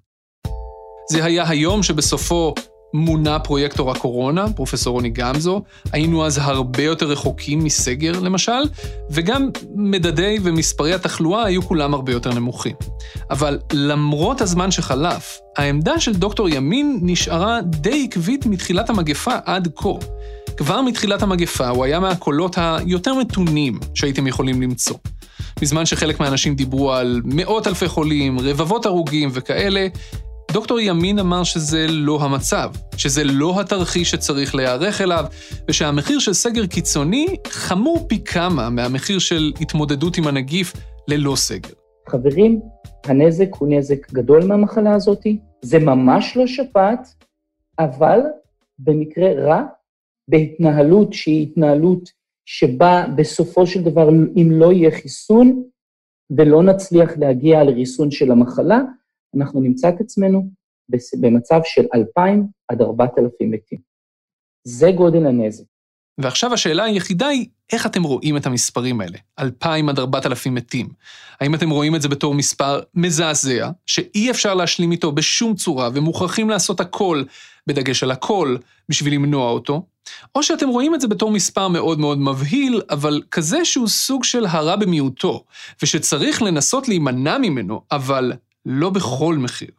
זה 1.11 1.25
היה 1.25 1.49
היום 1.49 1.83
שבסופו 1.83 2.53
מונה 2.93 3.39
פרויקטור 3.39 3.91
הקורונה, 3.91 4.53
פרופסור 4.55 4.93
רוני 4.93 5.09
גמזו, 5.09 5.61
היינו 5.91 6.25
אז 6.25 6.37
הרבה 6.37 6.83
יותר 6.83 7.05
רחוקים 7.05 7.63
מסגר 7.63 8.19
למשל, 8.19 8.61
וגם 9.09 9.49
מדדי 9.75 10.37
ומספרי 10.43 10.93
התחלואה 10.93 11.45
היו 11.45 11.61
כולם 11.61 11.93
הרבה 11.93 12.11
יותר 12.11 12.33
נמוכים. 12.33 12.75
אבל 13.29 13.59
למרות 13.73 14.41
הזמן 14.41 14.71
שחלף, 14.71 15.39
העמדה 15.57 15.99
של 15.99 16.13
דוקטור 16.13 16.49
ימין 16.49 16.99
נשארה 17.01 17.59
די 17.61 18.07
עקבית 18.09 18.45
מתחילת 18.45 18.89
המגפה 18.89 19.35
עד 19.45 19.67
כה. 19.75 19.89
כבר 20.57 20.81
מתחילת 20.81 21.21
המגפה 21.21 21.69
הוא 21.69 21.85
היה 21.85 21.99
מהקולות 21.99 22.55
היותר 22.57 23.13
מתונים 23.13 23.79
שהייתם 23.93 24.27
יכולים 24.27 24.61
למצוא. 24.61 24.97
בזמן 25.61 25.85
שחלק 25.85 26.19
מהאנשים 26.19 26.55
דיברו 26.55 26.93
על 26.93 27.21
מאות 27.25 27.67
אלפי 27.67 27.87
חולים, 27.87 28.39
רבבות 28.39 28.85
הרוגים 28.85 29.29
וכאלה, 29.33 29.87
דוקטור 30.51 30.79
ימין 30.79 31.19
אמר 31.19 31.43
שזה 31.43 31.85
לא 31.89 32.21
המצב, 32.21 32.71
שזה 32.97 33.23
לא 33.23 33.59
התרחיש 33.59 34.11
שצריך 34.11 34.55
להיערך 34.55 35.01
אליו, 35.01 35.25
ושהמחיר 35.67 36.19
של 36.19 36.33
סגר 36.33 36.65
קיצוני 36.65 37.27
חמור 37.47 38.05
פי 38.09 38.23
כמה 38.23 38.69
מהמחיר 38.69 39.19
של 39.19 39.51
התמודדות 39.61 40.17
עם 40.17 40.27
הנגיף 40.27 40.73
ללא 41.07 41.35
סגר. 41.35 41.69
חברים, 42.09 42.59
הנזק 43.05 43.55
הוא 43.57 43.67
נזק 43.71 44.11
גדול 44.13 44.45
מהמחלה 44.45 44.93
הזאת, 44.93 45.25
זה 45.61 45.79
ממש 45.79 46.37
לא 46.37 46.47
שפעת, 46.47 47.07
אבל 47.79 48.19
במקרה 48.79 49.29
רע, 49.37 49.61
בהתנהלות 50.27 51.13
שהיא 51.13 51.43
התנהלות 51.43 52.09
שבה 52.45 53.05
בסופו 53.15 53.67
של 53.67 53.83
דבר, 53.83 54.09
אם 54.09 54.49
לא 54.51 54.71
יהיה 54.71 54.91
חיסון 54.91 55.63
ולא 56.37 56.63
נצליח 56.63 57.11
להגיע 57.17 57.63
לריסון 57.63 58.11
של 58.11 58.31
המחלה, 58.31 58.79
אנחנו 59.37 59.61
נמצא 59.61 59.89
את 59.89 60.01
עצמנו 60.01 60.49
במצב 61.21 61.61
של 61.63 61.85
2,000 61.95 62.47
עד 62.67 62.81
4,000 62.81 63.51
מתים. 63.51 63.79
זה 64.63 64.91
גודל 64.91 65.25
הנזק. 65.25 65.63
ועכשיו 66.17 66.53
השאלה 66.53 66.83
היחידה 66.83 67.27
היא, 67.27 67.45
איך 67.71 67.85
אתם 67.85 68.03
רואים 68.03 68.37
את 68.37 68.45
המספרים 68.45 69.01
האלה? 69.01 69.17
2,000 69.39 69.89
עד 69.89 69.99
4,000 69.99 70.55
מתים. 70.55 70.89
האם 71.39 71.55
אתם 71.55 71.69
רואים 71.69 71.95
את 71.95 72.01
זה 72.01 72.09
בתור 72.09 72.33
מספר 72.33 72.79
מזעזע, 72.93 73.69
שאי 73.85 74.31
אפשר 74.31 74.53
להשלים 74.53 74.91
איתו 74.91 75.11
בשום 75.11 75.55
צורה, 75.55 75.89
ומוכרחים 75.93 76.49
לעשות 76.49 76.79
הכל, 76.79 77.23
בדגש 77.67 78.03
על 78.03 78.11
הכל, 78.11 78.57
בשביל 78.89 79.13
למנוע 79.13 79.49
אותו? 79.49 79.85
או 80.35 80.43
שאתם 80.43 80.69
רואים 80.69 80.95
את 80.95 81.01
זה 81.01 81.07
בתור 81.07 81.31
מספר 81.31 81.67
מאוד 81.67 81.99
מאוד 81.99 82.17
מבהיל, 82.17 82.81
אבל 82.89 83.21
כזה 83.31 83.65
שהוא 83.65 83.87
סוג 83.87 84.23
של 84.23 84.45
הרע 84.45 84.75
במיעוטו, 84.75 85.43
ושצריך 85.81 86.41
לנסות 86.41 86.87
להימנע 86.87 87.37
ממנו, 87.37 87.81
אבל 87.91 88.33
לא 88.65 88.89
בכל 88.89 89.35
מחיר. 89.37 89.71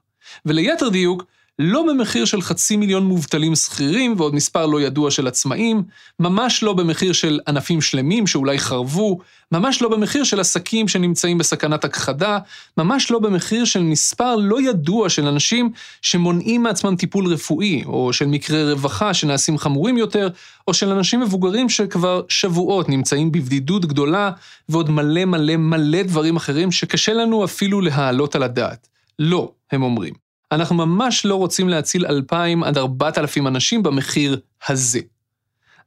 וליתר 0.46 0.88
דיוק, 0.88 1.24
לא 1.62 1.84
במחיר 1.88 2.24
של 2.24 2.42
חצי 2.42 2.76
מיליון 2.76 3.04
מובטלים 3.04 3.54
שכירים 3.54 4.14
ועוד 4.16 4.34
מספר 4.34 4.66
לא 4.66 4.80
ידוע 4.80 5.10
של 5.10 5.26
עצמאים, 5.26 5.82
ממש 6.20 6.62
לא 6.62 6.72
במחיר 6.72 7.12
של 7.12 7.40
ענפים 7.48 7.80
שלמים 7.80 8.26
שאולי 8.26 8.58
חרבו, 8.58 9.18
ממש 9.52 9.82
לא 9.82 9.88
במחיר 9.88 10.24
של 10.24 10.40
עסקים 10.40 10.88
שנמצאים 10.88 11.38
בסכנת 11.38 11.84
הכחדה, 11.84 12.38
ממש 12.76 13.10
לא 13.10 13.18
במחיר 13.18 13.64
של 13.64 13.82
מספר 13.82 14.36
לא 14.36 14.62
ידוע 14.62 15.08
של 15.08 15.26
אנשים 15.26 15.70
שמונעים 16.02 16.62
מעצמם 16.62 16.96
טיפול 16.96 17.26
רפואי, 17.26 17.84
או 17.86 18.12
של 18.12 18.26
מקרי 18.26 18.72
רווחה 18.72 19.14
שנעשים 19.14 19.58
חמורים 19.58 19.96
יותר, 19.96 20.28
או 20.68 20.74
של 20.74 20.88
אנשים 20.88 21.20
מבוגרים 21.20 21.68
שכבר 21.68 22.22
שבועות 22.28 22.88
נמצאים 22.88 23.32
בבדידות 23.32 23.86
גדולה, 23.86 24.30
ועוד 24.68 24.90
מלא 24.90 25.24
מלא 25.24 25.56
מלא 25.56 26.02
דברים 26.02 26.36
אחרים 26.36 26.72
שקשה 26.72 27.12
לנו 27.12 27.44
אפילו 27.44 27.80
להעלות 27.80 28.34
על 28.34 28.42
הדעת. 28.42 28.88
לא, 29.18 29.52
הם 29.72 29.82
אומרים. 29.82 30.31
אנחנו 30.52 30.76
ממש 30.76 31.24
לא 31.24 31.34
רוצים 31.34 31.68
להציל 31.68 32.06
2,000 32.06 32.64
עד 32.64 32.78
4,000 32.78 33.46
אנשים 33.46 33.82
במחיר 33.82 34.40
הזה. 34.68 35.00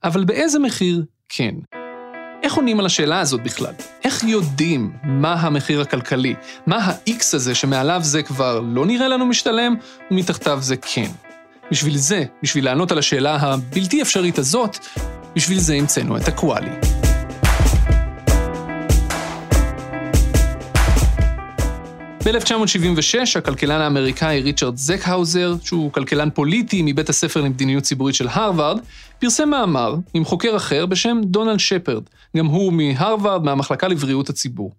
אבל 0.04 0.24
באיזה 0.24 0.60
מחיר 0.60 1.04
כן? 1.30 1.56
איך 2.44 2.54
עונים 2.54 2.80
על 2.80 2.86
השאלה 2.86 3.20
הזאת 3.20 3.44
בכלל? 3.44 3.74
איך 4.04 4.24
יודעים 4.24 4.92
מה 5.04 5.34
המחיר 5.34 5.82
הכלכלי? 5.82 6.36
מה 6.68 6.78
ה-X 6.78 7.22
הזה 7.34 7.56
שמעליו 7.56 8.00
זה 8.04 8.24
כבר 8.24 8.60
לא 8.60 8.86
נראה 8.86 9.08
לנו 9.08 9.26
משתלם, 9.26 9.76
ומתחתיו 10.12 10.60
זה 10.62 10.78
כן? 10.78 11.12
בשביל 11.72 11.98
זה, 11.98 12.24
בשביל 12.44 12.66
לענות 12.66 12.92
על 12.92 12.98
השאלה 12.98 13.36
הבלתי 13.36 14.02
אפשרית 14.02 14.38
הזאת, 14.38 14.78
בשביל 15.36 15.60
זה 15.60 15.74
המצאנו 15.74 16.18
את 16.18 16.28
הקוואלי. 16.28 17.05
ב-1976, 22.26 23.38
הכלכלן 23.38 23.82
האמריקאי 23.82 24.42
ריצ'רד 24.42 24.78
זקהאוזר, 24.78 25.56
שהוא 25.64 25.92
כלכלן 25.92 26.30
פוליטי 26.30 26.82
מבית 26.86 27.10
הספר 27.10 27.42
למדיניות 27.42 27.84
ציבורית 27.84 28.16
של 28.16 28.28
הרווארד, 28.28 28.80
פרסם 29.20 29.50
מאמר 29.50 29.96
עם 30.14 30.26
חוקר 30.26 30.56
אחר 30.56 30.86
בשם 30.86 31.18
דונלד 31.24 31.60
שפרד, 31.60 32.04
גם 32.38 32.46
הוא 32.46 32.74
מהרווארד, 32.74 33.44
מהמחלקה 33.44 33.88
לבריאות 33.88 34.30
הציבור. 34.30 34.72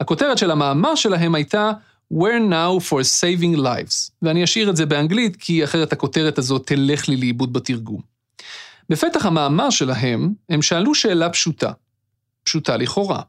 הכותרת 0.00 0.38
של 0.38 0.50
המאמר 0.50 0.94
שלהם 0.94 1.34
הייתה 1.34 1.70
Where 2.12 2.50
now 2.50 2.90
for 2.90 2.98
saving 3.20 3.58
lives, 3.58 4.10
ואני 4.22 4.44
אשאיר 4.44 4.70
את 4.70 4.76
זה 4.76 4.86
באנגלית, 4.86 5.36
כי 5.36 5.64
אחרת 5.64 5.92
הכותרת 5.92 6.38
הזאת 6.38 6.66
תלך 6.66 7.08
לי 7.08 7.16
לאיבוד 7.16 7.52
בתרגום. 7.52 8.00
בפתח 8.90 9.26
המאמר 9.26 9.70
שלהם, 9.70 10.32
הם 10.48 10.62
שאלו 10.62 10.94
שאלה 10.94 11.30
פשוטה, 11.30 11.70
פשוטה 12.46 12.76
לכאורה. 12.76 13.20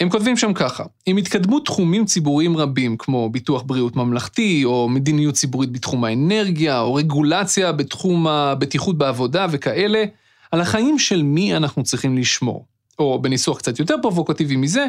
הם 0.00 0.10
כותבים 0.10 0.36
שם 0.36 0.52
ככה, 0.54 0.84
עם 1.06 1.16
התקדמות 1.16 1.64
תחומים 1.64 2.04
ציבוריים 2.04 2.56
רבים, 2.56 2.96
כמו 2.96 3.30
ביטוח 3.30 3.62
בריאות 3.62 3.96
ממלכתי, 3.96 4.64
או 4.64 4.88
מדיניות 4.88 5.34
ציבורית 5.34 5.72
בתחום 5.72 6.04
האנרגיה, 6.04 6.80
או 6.80 6.94
רגולציה 6.94 7.72
בתחום 7.72 8.26
הבטיחות 8.26 8.98
בעבודה 8.98 9.46
וכאלה, 9.50 10.04
על 10.52 10.60
החיים 10.60 10.98
של 10.98 11.22
מי 11.22 11.56
אנחנו 11.56 11.82
צריכים 11.82 12.18
לשמור. 12.18 12.66
או 12.98 13.22
בניסוח 13.22 13.58
קצת 13.58 13.78
יותר 13.78 13.94
פרובוקטיבי 14.02 14.56
מזה, 14.56 14.86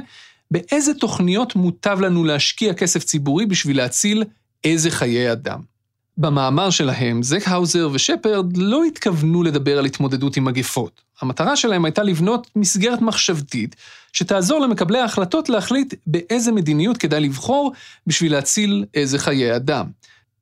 באיזה 0.51 0.93
תוכניות 0.93 1.55
מוטב 1.55 1.99
לנו 2.01 2.23
להשקיע 2.23 2.73
כסף 2.73 3.03
ציבורי 3.03 3.45
בשביל 3.45 3.77
להציל 3.77 4.23
איזה 4.63 4.91
חיי 4.91 5.31
אדם. 5.31 5.70
במאמר 6.17 6.69
שלהם, 6.69 7.23
זקהאוזר 7.23 7.89
ושפרד 7.91 8.57
לא 8.57 8.83
התכוונו 8.83 9.43
לדבר 9.43 9.79
על 9.79 9.85
התמודדות 9.85 10.37
עם 10.37 10.45
מגפות. 10.45 11.01
המטרה 11.21 11.55
שלהם 11.55 11.85
הייתה 11.85 12.03
לבנות 12.03 12.47
מסגרת 12.55 13.01
מחשבתית 13.01 13.75
שתעזור 14.13 14.59
למקבלי 14.59 14.99
ההחלטות 14.99 15.49
להחליט 15.49 15.93
באיזה 16.07 16.51
מדיניות 16.51 16.97
כדאי 16.97 17.19
לבחור 17.19 17.71
בשביל 18.07 18.31
להציל 18.31 18.85
איזה 18.93 19.19
חיי 19.19 19.55
אדם. 19.55 19.85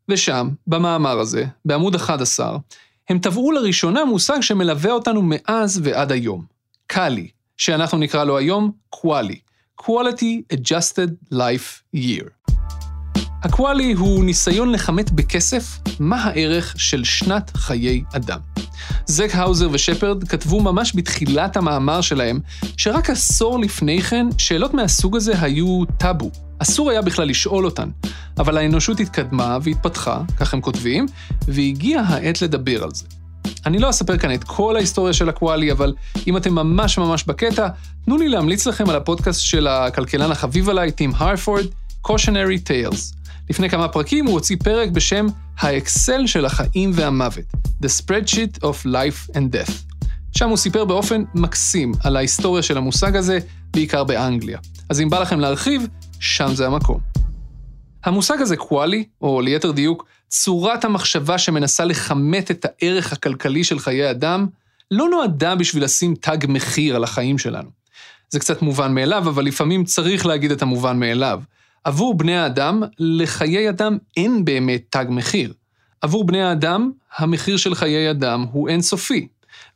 ושם, 0.10 0.50
במאמר 0.68 1.20
הזה, 1.20 1.46
בעמוד 1.66 1.96
11, 1.96 2.58
הם 3.10 3.20
טבעו 3.20 3.52
לראשונה 3.52 4.06
מושג 4.06 4.42
שמלווה 4.42 4.92
אותנו 4.92 5.22
מאז 5.24 5.82
ועד 5.84 6.12
היום, 6.12 6.46
קאלי, 6.88 7.30
שאנחנו 7.58 7.98
נקרא 7.98 8.24
לו 8.24 8.38
היום 8.38 8.72
קוואלי, 8.90 9.40
Quality 9.82 10.44
Adjusted 10.54 11.34
Life 11.34 11.82
Year. 11.96 12.30
הקוואלי 13.44 13.94
הוא 13.94 14.26
ניסיון 14.26 14.72
לכמת 14.72 15.12
בכסף 15.12 15.80
מה 16.00 16.24
הערך 16.24 16.74
של 16.78 17.04
שנת 17.04 17.52
חיי 17.58 18.04
אדם. 18.14 18.40
זק 19.06 19.30
האוזר 19.34 19.70
ושפרד 19.72 20.24
כתבו 20.24 20.62
ממש 20.62 20.92
בתחילת 20.96 21.58
המאמר 21.58 22.02
שלהם, 22.02 22.40
שרק 22.78 23.10
עשור 23.10 23.60
לפני 23.60 24.02
כן, 24.02 24.28
שאלות 24.38 24.74
מהסוג 24.74 25.16
הזה 25.16 25.42
היו 25.42 25.84
טאבו. 25.98 26.32
אסור 26.60 26.90
היה 26.90 27.02
בכלל 27.02 27.28
לשאול 27.28 27.66
אותן. 27.66 27.90
אבל 28.38 28.58
האנושות 28.58 29.00
התקדמה 29.00 29.58
והתפתחה, 29.62 30.22
כך 30.38 30.54
הם 30.54 30.62
כותבים, 30.62 31.06
והגיעה 31.48 32.04
העת 32.08 32.42
לדבר 32.42 32.84
על 32.84 32.90
זה. 32.94 33.06
אני 33.66 33.80
לא 33.80 33.90
אספר 33.90 34.18
כאן 34.18 34.34
את 34.34 34.44
כל 34.44 34.76
ההיסטוריה 34.76 35.14
של 35.14 35.30
הקוואלי, 35.30 35.72
אבל 35.72 35.94
אם 36.28 36.38
אתם 36.38 36.56
ממש 36.56 36.98
ממש 36.98 37.24
בקטע, 37.24 37.68
תנו 38.06 38.18
לי 38.18 38.30
להמליץ 38.30 38.68
לכם 38.68 38.90
על 38.90 38.96
הפודקאסט 38.96 39.42
של 39.42 39.68
הכלכלן 39.68 40.32
החביב 40.32 40.70
עליי, 40.70 40.92
טים 40.92 41.12
הרפורד, 41.16 41.66
Cautionary 42.08 42.60
Tales. 42.70 43.19
לפני 43.50 43.70
כמה 43.70 43.88
פרקים 43.88 44.26
הוא 44.26 44.34
הוציא 44.34 44.56
פרק 44.64 44.90
בשם 44.90 45.28
האקסל 45.58 46.28
של 46.28 46.46
החיים 46.46 46.92
והמוות, 46.94 47.46
The 47.84 47.88
Spreadsheet 47.88 48.60
of 48.62 48.86
Life 48.86 49.36
and 49.36 49.56
Death. 49.56 49.72
שם 50.32 50.50
הוא 50.50 50.58
סיפר 50.58 50.86
באופן 50.86 51.24
מקסים 51.36 51.92
על 52.04 52.16
ההיסטוריה 52.16 52.64
של 52.64 52.78
המושג 52.78 53.16
הזה, 53.16 53.40
בעיקר 53.74 54.04
באנגליה. 54.04 54.60
אז 54.90 55.02
אם 55.02 55.10
בא 55.10 55.20
לכם 55.20 55.40
להרחיב, 55.40 55.88
שם 56.20 56.56
זה 56.56 56.68
המקום. 56.68 57.00
המושג 58.04 58.42
הזה 58.42 58.58
קוואלי, 58.58 59.04
או 59.22 59.42
ליתר 59.42 59.72
דיוק, 59.72 60.06
צורת 60.28 60.86
המחשבה 60.86 61.38
שמנסה 61.38 61.86
לכמת 61.86 62.52
את 62.52 62.66
הערך 62.66 63.14
הכלכלי 63.14 63.64
של 63.64 63.80
חיי 63.80 64.12
אדם, 64.12 64.48
לא 64.92 65.10
נועדה 65.10 65.56
בשביל 65.56 65.84
לשים 65.84 66.16
תג 66.16 66.38
מחיר 66.48 66.96
על 66.96 67.04
החיים 67.04 67.38
שלנו. 67.38 67.70
זה 68.30 68.40
קצת 68.40 68.62
מובן 68.62 68.94
מאליו, 68.94 69.30
אבל 69.30 69.46
לפעמים 69.46 69.84
צריך 69.84 70.26
להגיד 70.26 70.52
את 70.52 70.62
המובן 70.62 71.00
מאליו. 71.00 71.42
עבור 71.90 72.18
בני 72.18 72.38
האדם, 72.38 72.84
לחיי 73.00 73.70
אדם 73.70 73.98
אין 74.18 74.46
באמת 74.46 74.82
תג 74.90 75.06
מחיר. 75.10 75.54
עבור 76.02 76.24
בני 76.26 76.42
האדם, 76.42 76.92
המחיר 77.18 77.58
של 77.58 77.76
חיי 77.76 78.12
אדם 78.12 78.46
הוא 78.52 78.70
אינסופי. 78.70 79.28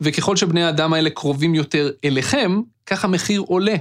וככל 0.02 0.36
שבני 0.36 0.64
האדם 0.64 0.94
האלה 0.94 1.10
קרובים 1.10 1.56
יותר 1.56 1.92
אליכם, 2.06 2.62
כך 2.86 3.06
המחיר 3.06 3.42
עולה. 3.42 3.76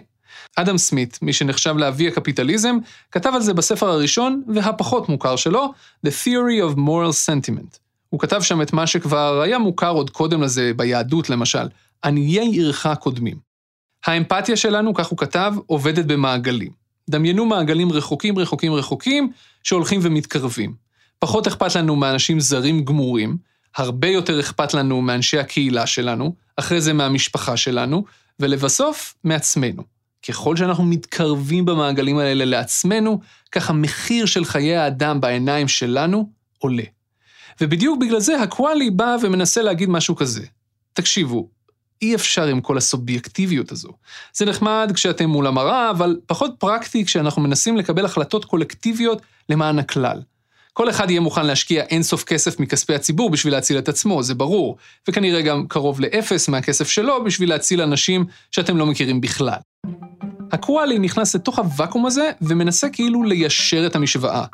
אדם 0.57 0.79
סמית, 0.79 1.19
מי 1.23 1.33
שנחשב 1.33 1.77
לאבי 1.77 2.09
הקפיטליזם, 2.09 2.79
כתב 3.11 3.31
על 3.35 3.43
זה 3.43 3.55
בספר 3.55 3.89
הראשון 3.89 4.43
והפחות 4.55 5.09
מוכר 5.09 5.37
שלו, 5.37 5.73
The 6.07 6.11
Theory 6.11 6.73
of 6.73 6.77
Moral 6.77 7.29
Sentiment. 7.29 7.79
הוא 8.09 8.21
כתב 8.21 8.43
שם 8.43 8.63
את 8.63 8.73
מה 8.73 8.87
שכבר 8.87 9.41
היה 9.41 9.59
מוכר 9.59 9.91
עוד 9.91 10.11
קודם 10.11 10.43
לזה 10.43 10.73
ביהדות 10.77 11.31
למשל, 11.31 11.69
עניי 12.05 12.39
עירך 12.39 12.87
קודמים. 13.01 13.37
האמפתיה 14.07 14.57
שלנו, 14.57 14.95
כך 14.95 15.07
הוא 15.07 15.19
כתב, 15.19 15.55
עובדת 15.67 16.05
במעגלים. 16.05 16.82
דמיינו 17.13 17.45
מעגלים 17.47 17.93
רחוקים 17.93 18.39
רחוקים 18.39 18.75
רחוקים 18.75 19.33
שהולכים 19.63 20.01
ומתקרבים. 20.03 20.75
פחות 21.19 21.47
אכפת 21.47 21.75
לנו 21.75 21.97
מאנשים 21.97 22.41
זרים 22.41 22.85
גמורים, 22.85 23.37
הרבה 23.77 24.09
יותר 24.09 24.41
אכפת 24.41 24.75
לנו 24.75 25.03
מאנשי 25.03 25.39
הקהילה 25.39 25.87
שלנו, 25.87 26.35
אחרי 26.57 26.81
זה 26.81 26.93
מהמשפחה 26.93 27.57
שלנו, 27.57 28.05
ולבסוף, 28.41 29.15
מעצמנו. 29.25 29.83
ככל 30.29 30.57
שאנחנו 30.57 30.85
מתקרבים 30.85 31.65
במעגלים 31.65 32.19
האלה 32.19 32.45
לעצמנו, 32.45 33.21
כך 33.53 33.71
המחיר 33.71 34.27
של 34.27 34.45
חיי 34.45 34.77
האדם 34.77 35.21
בעיניים 35.21 35.69
שלנו 35.69 36.29
עולה. 36.59 36.85
ובדיוק 37.61 38.01
בגלל 38.01 38.21
זה 38.21 38.41
הקוואלי 38.43 38.91
בא 38.91 39.17
ומנסה 39.23 39.63
להגיד 39.63 39.89
משהו 39.89 40.17
כזה. 40.17 40.45
תקשיבו, 40.93 41.49
אי 42.03 42.15
אפשר 42.15 42.45
עם 42.45 42.61
כל 42.61 42.79
הסובייקטיביות 42.79 43.73
הזו. 43.73 43.89
זה 44.33 44.45
נחמד 44.45 44.93
כשאתם 44.95 45.31
מול 45.31 45.47
המראה, 45.47 45.91
אבל 45.91 46.17
פחות 46.27 46.55
פרקטי 46.59 47.05
כשאנחנו 47.05 47.43
מנסים 47.43 47.77
לקבל 47.77 48.05
החלטות 48.05 48.45
קולקטיביות 48.45 49.23
למען 49.49 49.79
הכלל. 49.79 50.21
כל 50.73 50.91
אחד 50.91 51.11
יהיה 51.11 51.21
מוכן 51.21 51.47
להשקיע 51.47 51.83
אינסוף 51.83 52.25
כסף 52.25 52.61
מכספי 52.61 52.95
הציבור 52.95 53.31
בשביל 53.31 53.53
להציל 53.53 53.79
את 53.79 53.89
עצמו, 53.89 54.23
זה 54.23 54.35
ברור, 54.35 54.77
וכנראה 55.09 55.43
גם 55.43 55.67
קרוב 55.69 56.01
לאפס 56.01 56.49
מהכסף 56.49 56.89
שלו 56.89 57.25
בשביל 57.25 57.49
להציל 57.49 57.83
אנשים 57.83 58.25
שאתם 58.51 58.77
לא 58.77 58.87
מכירים 58.87 59.21
בכלל. 59.21 59.59
הקוואלי 60.53 60.99
נכנס 60.99 61.35
לתוך 61.35 61.59
הוואקום 61.59 62.07
הזה 62.07 62.31
ומנסה 62.43 62.89
כאילו 62.89 63.23
ליישר 63.23 63.87
את 63.87 63.97
המשוואה. 63.97 64.45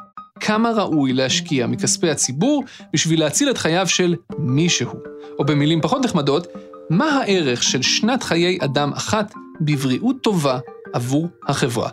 כמה 0.41 0.71
ראוי 0.71 1.13
להשקיע 1.13 1.67
מכספי 1.67 2.11
הציבור 2.11 2.65
בשביל 2.93 3.21
להציל 3.21 3.51
את 3.51 3.59
חייו 3.59 3.89
של 3.89 4.15
מישהו. 4.39 4.91
או 5.39 5.45
במילים 5.45 5.81
פחות 5.81 6.05
נחמדות, 6.05 6.47
מה 6.91 7.05
הערך 7.05 7.63
של 7.63 7.83
שנת 7.83 8.23
חיי 8.23 8.59
אדם 8.61 8.91
אחת 8.93 9.35
בבריאות 9.61 10.17
טובה 10.23 10.59
עבור 10.93 11.27
החברה? 11.49 11.91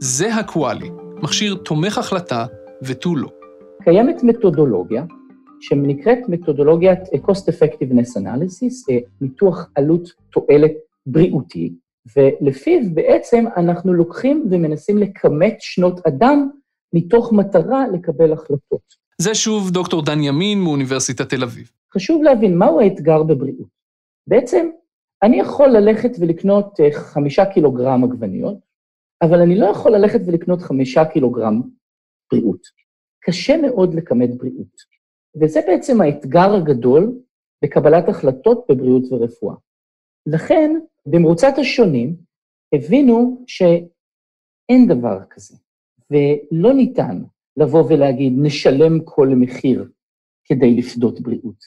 זה 0.00 0.34
הקוואלי, 0.34 0.90
מכשיר 1.22 1.54
תומך 1.54 1.98
החלטה 1.98 2.46
ותו 2.82 3.16
לא. 3.16 3.28
קיימת 3.84 4.22
מתודולוגיה 4.22 5.04
שנקראת 5.60 6.18
מתודולוגיית 6.28 6.98
Cost 6.98 7.44
Effectiveness 7.48 8.16
Analysis, 8.16 8.90
אה, 8.90 8.98
ניתוח 9.20 9.70
עלות 9.74 10.12
תועלת 10.30 10.72
בריאותי, 11.06 11.72
ולפיו 12.16 12.80
בעצם 12.94 13.44
אנחנו 13.56 13.94
לוקחים 13.94 14.46
ומנסים 14.50 14.98
לכמת 14.98 15.56
שנות 15.60 16.06
אדם 16.06 16.48
מתוך 16.92 17.32
מטרה 17.32 17.88
לקבל 17.88 18.32
החלטות. 18.32 18.98
זה 19.18 19.34
שוב 19.34 19.70
דוקטור 19.70 20.02
דן 20.02 20.22
ימין 20.22 20.60
מאוניברסיטת 20.60 21.28
תל 21.28 21.42
אביב. 21.42 21.70
חשוב 21.94 22.22
להבין 22.22 22.58
מהו 22.58 22.80
האתגר 22.80 23.22
בבריאות. 23.22 23.77
בעצם, 24.28 24.70
אני 25.22 25.40
יכול 25.40 25.68
ללכת 25.68 26.10
ולקנות 26.20 26.80
אה, 26.80 26.92
חמישה 26.92 27.52
קילוגרם 27.52 28.04
עגבניות, 28.04 28.58
אבל 29.22 29.40
אני 29.40 29.58
לא 29.58 29.66
יכול 29.66 29.92
ללכת 29.92 30.20
ולקנות 30.26 30.62
חמישה 30.62 31.04
קילוגרם 31.04 31.62
בריאות. 32.32 32.60
קשה 33.20 33.56
מאוד 33.56 33.94
לכמת 33.94 34.38
בריאות. 34.38 34.98
וזה 35.40 35.60
בעצם 35.66 36.00
האתגר 36.00 36.54
הגדול 36.54 37.18
בקבלת 37.64 38.08
החלטות 38.08 38.66
בבריאות 38.68 39.02
ורפואה. 39.12 39.54
לכן, 40.26 40.70
במרוצת 41.06 41.52
השונים, 41.58 42.16
הבינו 42.74 43.44
שאין 43.46 44.88
דבר 44.88 45.18
כזה, 45.30 45.56
ולא 46.10 46.74
ניתן 46.74 47.22
לבוא 47.56 47.84
ולהגיד, 47.88 48.32
נשלם 48.36 49.04
כל 49.04 49.28
מחיר 49.36 49.90
כדי 50.44 50.74
לפדות 50.76 51.20
בריאות. 51.20 51.64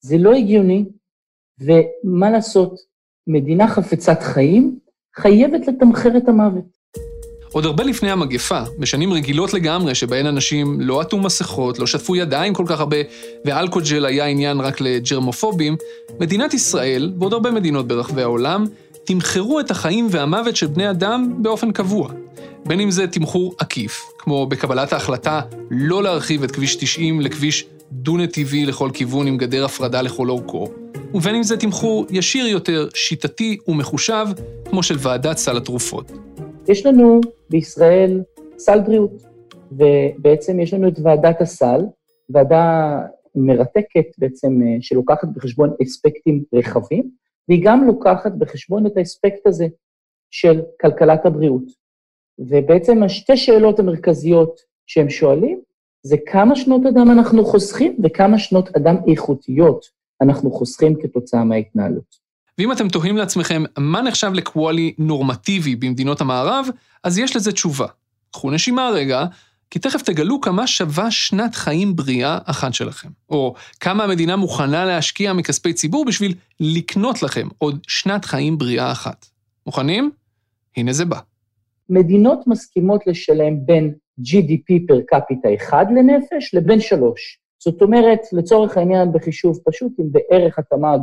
זה 0.00 0.16
לא 0.18 0.32
הגיוני, 0.32 0.84
ומה 1.60 2.30
לעשות, 2.30 2.74
מדינה 3.26 3.68
חפצת 3.68 4.22
חיים 4.22 4.78
חייבת 5.16 5.68
לתמחר 5.68 6.16
את 6.16 6.28
המוות. 6.28 6.64
עוד 7.52 7.64
הרבה 7.64 7.84
לפני 7.84 8.10
המגפה, 8.10 8.60
בשנים 8.78 9.12
רגילות 9.12 9.54
לגמרי, 9.54 9.94
שבהן 9.94 10.26
אנשים 10.26 10.80
לא 10.80 11.00
עטו 11.00 11.18
מסכות, 11.18 11.78
לא 11.78 11.86
שטפו 11.86 12.16
ידיים 12.16 12.54
כל 12.54 12.64
כך 12.66 12.80
הרבה, 12.80 12.96
ואלכוג'ל 13.44 14.04
היה 14.06 14.26
עניין 14.26 14.60
רק 14.60 14.80
לג'רמופובים, 14.80 15.76
מדינת 16.20 16.54
ישראל, 16.54 17.12
ועוד 17.18 17.32
הרבה 17.32 17.50
מדינות 17.50 17.88
ברחבי 17.88 18.22
העולם, 18.22 18.64
תמחרו 19.04 19.60
את 19.60 19.70
החיים 19.70 20.08
והמוות 20.10 20.56
של 20.56 20.66
בני 20.66 20.90
אדם 20.90 21.34
באופן 21.38 21.72
קבוע. 21.72 22.08
בין 22.66 22.80
אם 22.80 22.90
זה 22.90 23.06
תמחור 23.06 23.54
עקיף, 23.58 24.02
כמו 24.18 24.46
בקבלת 24.46 24.92
ההחלטה 24.92 25.40
לא 25.70 26.02
להרחיב 26.02 26.42
את 26.42 26.50
כביש 26.50 26.76
90 26.76 27.20
לכביש 27.20 27.66
דו-נתיבי 27.94 28.66
לכל 28.66 28.90
כיוון 28.94 29.26
עם 29.26 29.36
גדר 29.36 29.64
הפרדה 29.64 30.02
לכל 30.02 30.28
אורכו, 30.28 30.68
ובין 31.14 31.34
אם 31.34 31.42
זה 31.42 31.56
תמחור 31.56 32.06
ישיר 32.10 32.46
יותר, 32.46 32.88
שיטתי 32.94 33.58
ומחושב, 33.68 34.26
כמו 34.64 34.82
של 34.82 34.94
ועדת 34.98 35.36
סל 35.36 35.56
התרופות. 35.56 36.12
יש 36.68 36.86
לנו 36.86 37.20
בישראל 37.50 38.22
סל 38.58 38.80
בריאות, 38.80 39.22
ובעצם 39.72 40.60
יש 40.60 40.74
לנו 40.74 40.88
את 40.88 40.98
ועדת 41.02 41.40
הסל, 41.40 41.80
ועדה 42.28 42.98
מרתקת 43.34 44.06
בעצם, 44.18 44.60
אה, 44.62 44.76
שלוקחת 44.80 45.28
בחשבון 45.34 45.74
אספקטים 45.82 46.42
רחבים, 46.54 47.10
והיא 47.48 47.64
גם 47.64 47.86
לוקחת 47.86 48.32
בחשבון 48.38 48.86
את 48.86 48.96
האספקט 48.96 49.46
הזה 49.46 49.66
של 50.30 50.62
כלכלת 50.80 51.26
הבריאות. 51.26 51.64
ובעצם 52.38 53.02
השתי 53.02 53.36
שאלות 53.36 53.78
המרכזיות 53.78 54.60
שהם 54.86 55.10
שואלים, 55.10 55.60
זה 56.06 56.16
כמה 56.26 56.56
שנות 56.56 56.82
אדם 56.86 57.10
אנחנו 57.10 57.44
חוסכים 57.44 57.96
וכמה 58.04 58.38
שנות 58.38 58.76
אדם 58.76 58.96
איכותיות 59.08 59.86
אנחנו 60.22 60.50
חוסכים 60.50 60.94
כתוצאה 61.02 61.44
מההתנהלות. 61.44 62.24
ואם 62.58 62.72
אתם 62.72 62.88
תוהים 62.88 63.16
לעצמכם 63.16 63.62
מה 63.78 64.02
נחשב 64.02 64.30
לקוואלי 64.34 64.94
נורמטיבי 64.98 65.76
במדינות 65.76 66.20
המערב, 66.20 66.66
אז 67.04 67.18
יש 67.18 67.36
לזה 67.36 67.52
תשובה. 67.52 67.86
קחו 68.32 68.50
נשימה 68.50 68.90
רגע, 68.94 69.24
כי 69.70 69.78
תכף 69.78 70.02
תגלו 70.02 70.40
כמה 70.40 70.66
שווה 70.66 71.10
שנת 71.10 71.54
חיים 71.54 71.96
בריאה 71.96 72.38
אחת 72.44 72.74
שלכם. 72.74 73.08
או 73.30 73.54
כמה 73.80 74.04
המדינה 74.04 74.36
מוכנה 74.36 74.84
להשקיע 74.84 75.32
מכספי 75.32 75.72
ציבור 75.72 76.04
בשביל 76.04 76.34
לקנות 76.60 77.22
לכם 77.22 77.48
עוד 77.58 77.78
שנת 77.88 78.24
חיים 78.24 78.58
בריאה 78.58 78.92
אחת. 78.92 79.26
מוכנים? 79.66 80.10
הנה 80.76 80.92
זה 80.92 81.04
בא. 81.04 81.18
מדינות 81.88 82.46
מסכימות 82.46 83.06
לשלם 83.06 83.66
בין 83.66 83.94
GDP 84.20 84.86
פר 84.88 85.00
קפיטה 85.06 85.54
אחד 85.54 85.86
לנפש 85.90 86.54
לבין 86.54 86.80
שלוש. 86.80 87.38
זאת 87.62 87.82
אומרת, 87.82 88.20
לצורך 88.32 88.76
העניין 88.76 89.12
בחישוב 89.12 89.58
פשוט, 89.66 89.92
אם 90.00 90.04
בערך 90.12 90.58
התמ"ג 90.58 91.00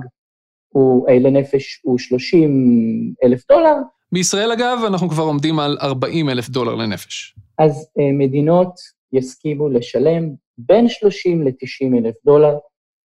הוא, 0.69 1.09
אה, 1.09 1.19
לנפש 1.19 1.81
הוא 1.83 1.99
30 1.99 3.13
אלף 3.23 3.47
דולר. 3.47 3.75
בישראל, 4.11 4.51
אגב, 4.51 4.79
אנחנו 4.87 5.09
כבר 5.09 5.23
עומדים 5.23 5.59
על 5.59 5.77
40 5.81 6.29
אלף 6.29 6.49
דולר 6.49 6.75
לנפש. 6.75 7.35
אז 7.57 7.87
אה, 7.99 8.11
מדינות 8.13 8.73
יסכימו 9.13 9.69
לשלם 9.69 10.29
בין 10.57 10.87
30 10.89 11.43
ל-90 11.43 11.97
אלף 11.97 12.15
דולר 12.25 12.57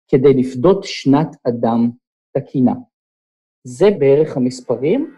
כדי 0.08 0.34
לפדות 0.34 0.84
שנת 0.84 1.36
אדם 1.48 1.90
תקינה. 2.36 2.72
זה 3.64 3.90
בערך 3.98 4.36
המספרים. 4.36 5.14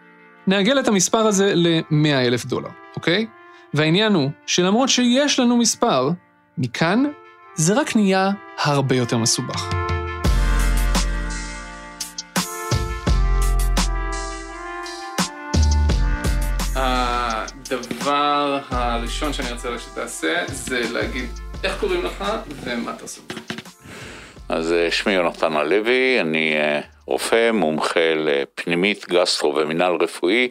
נעגל 0.47 0.79
את 0.79 0.87
המספר 0.87 1.17
הזה 1.17 1.55
ל-100 1.55 2.27
אלף 2.27 2.45
דולר, 2.45 2.69
אוקיי? 2.95 3.25
והעניין 3.75 4.13
הוא 4.13 4.29
שלמרות 4.45 4.89
שיש 4.89 5.39
לנו 5.39 5.57
מספר, 5.57 6.09
מכאן 6.57 7.03
זה 7.55 7.73
רק 7.73 7.95
נהיה 7.95 8.31
הרבה 8.57 8.95
יותר 8.95 9.17
מסובך. 9.17 9.73
הדבר 16.75 18.59
הראשון 18.69 19.33
שאני 19.33 19.51
רוצה 19.51 19.79
שתעשה 19.79 20.33
זה 20.47 20.81
להגיד 20.93 21.29
איך 21.63 21.79
קוראים 21.79 22.05
לך 22.05 22.23
ומה 22.63 22.91
אתה 22.91 23.03
עושה. 23.03 23.21
אז 24.49 24.73
אה, 24.73 24.91
שמי 24.91 25.13
יונתן 25.13 25.53
הלוי, 25.53 26.21
אני 26.21 26.55
אה, 26.55 26.81
רופא, 27.05 27.51
מומחה 27.51 28.13
לפנימית, 28.15 29.05
גסטרו 29.09 29.55
ומינהל 29.55 29.95
רפואי. 30.01 30.49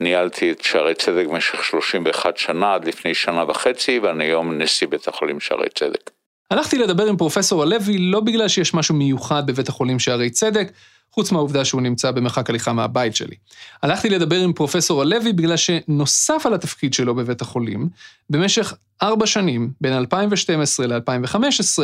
ניהלתי 0.00 0.50
את 0.50 0.62
שערי 0.62 0.94
צדק 0.94 1.26
במשך 1.26 1.64
31 1.64 2.36
שנה, 2.36 2.74
עד 2.74 2.84
לפני 2.84 3.14
שנה 3.14 3.44
וחצי, 3.48 3.98
ואני 3.98 4.24
היום 4.24 4.62
נשיא 4.62 4.86
בית 4.88 5.08
החולים 5.08 5.40
שערי 5.40 5.68
צדק. 5.74 6.10
הלכתי 6.50 6.78
לדבר 6.78 7.06
עם 7.06 7.16
פרופסור 7.16 7.62
הלוי 7.62 7.98
לא 7.98 8.20
בגלל 8.20 8.48
שיש 8.48 8.74
משהו 8.74 8.94
מיוחד 8.94 9.46
בבית 9.46 9.68
החולים 9.68 9.98
שערי 9.98 10.30
צדק, 10.30 10.72
חוץ 11.12 11.32
מהעובדה 11.32 11.64
שהוא 11.64 11.82
נמצא 11.82 12.10
במרחק 12.10 12.50
הליכה 12.50 12.72
מהבית 12.72 13.16
שלי. 13.16 13.36
הלכתי 13.82 14.10
לדבר 14.10 14.36
עם 14.36 14.52
פרופסור 14.52 15.02
הלוי 15.02 15.32
בגלל 15.32 15.56
שנוסף 15.56 16.42
על 16.46 16.54
התפקיד 16.54 16.94
שלו 16.94 17.14
בבית 17.14 17.40
החולים, 17.40 17.88
במשך 18.30 18.74
ארבע 19.02 19.26
שנים, 19.26 19.70
בין 19.80 19.92
2012 19.92 20.86
ל-2015, 20.86 21.82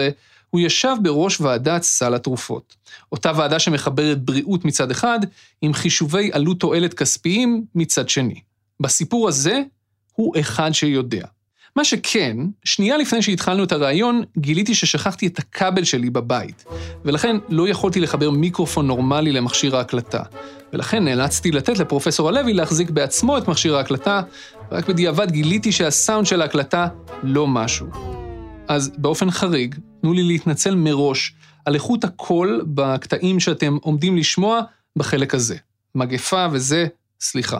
הוא 0.50 0.60
ישב 0.60 0.96
בראש 1.02 1.40
ועדת 1.40 1.82
סל 1.82 2.14
התרופות. 2.14 2.76
אותה 3.12 3.32
ועדה 3.36 3.58
שמחברת 3.58 4.22
בריאות 4.22 4.64
מצד 4.64 4.90
אחד, 4.90 5.18
עם 5.62 5.72
חישובי 5.72 6.30
עלות 6.32 6.60
תועלת 6.60 6.94
כספיים 6.94 7.64
מצד 7.74 8.08
שני. 8.08 8.40
בסיפור 8.80 9.28
הזה, 9.28 9.62
הוא 10.12 10.34
אחד 10.40 10.72
שיודע. 10.72 11.26
מה 11.76 11.84
שכן, 11.84 12.36
שנייה 12.64 12.96
לפני 12.96 13.22
שהתחלנו 13.22 13.64
את 13.64 13.72
הראיון, 13.72 14.22
גיליתי 14.38 14.74
ששכחתי 14.74 15.26
את 15.26 15.38
הכבל 15.38 15.84
שלי 15.84 16.10
בבית, 16.10 16.64
ולכן 17.04 17.36
לא 17.48 17.68
יכולתי 17.68 18.00
לחבר 18.00 18.30
מיקרופון 18.30 18.86
נורמלי 18.86 19.32
למכשיר 19.32 19.76
ההקלטה. 19.76 20.22
ולכן 20.72 21.04
נאלצתי 21.04 21.52
לתת 21.52 21.78
לפרופסור 21.78 22.28
הלוי 22.28 22.52
להחזיק 22.52 22.90
בעצמו 22.90 23.38
את 23.38 23.48
מכשיר 23.48 23.76
ההקלטה, 23.76 24.20
ורק 24.72 24.88
בדיעבד 24.88 25.30
גיליתי 25.30 25.72
שהסאונד 25.72 26.26
של 26.26 26.42
ההקלטה 26.42 26.88
לא 27.22 27.46
משהו. 27.46 28.25
אז 28.68 28.92
באופן 28.98 29.30
חריג, 29.30 29.74
תנו 30.00 30.12
לי 30.12 30.22
להתנצל 30.22 30.74
מראש 30.74 31.34
על 31.64 31.74
איכות 31.74 32.04
הקול 32.04 32.64
בקטעים 32.66 33.40
שאתם 33.40 33.76
עומדים 33.82 34.16
לשמוע 34.16 34.60
בחלק 34.96 35.34
הזה. 35.34 35.56
מגפה 35.94 36.46
וזה, 36.52 36.86
סליחה. 37.20 37.58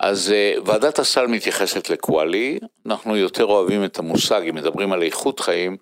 אז 0.00 0.32
uh, 0.32 0.68
ועדת 0.68 0.98
הסל 0.98 1.26
מתייחסת 1.26 1.90
לקואלי, 1.90 2.58
אנחנו 2.86 3.16
יותר 3.16 3.44
אוהבים 3.44 3.84
את 3.84 3.98
המושג, 3.98 4.42
אם 4.48 4.54
מדברים 4.54 4.92
על 4.92 5.02
איכות 5.02 5.40
חיים, 5.40 5.76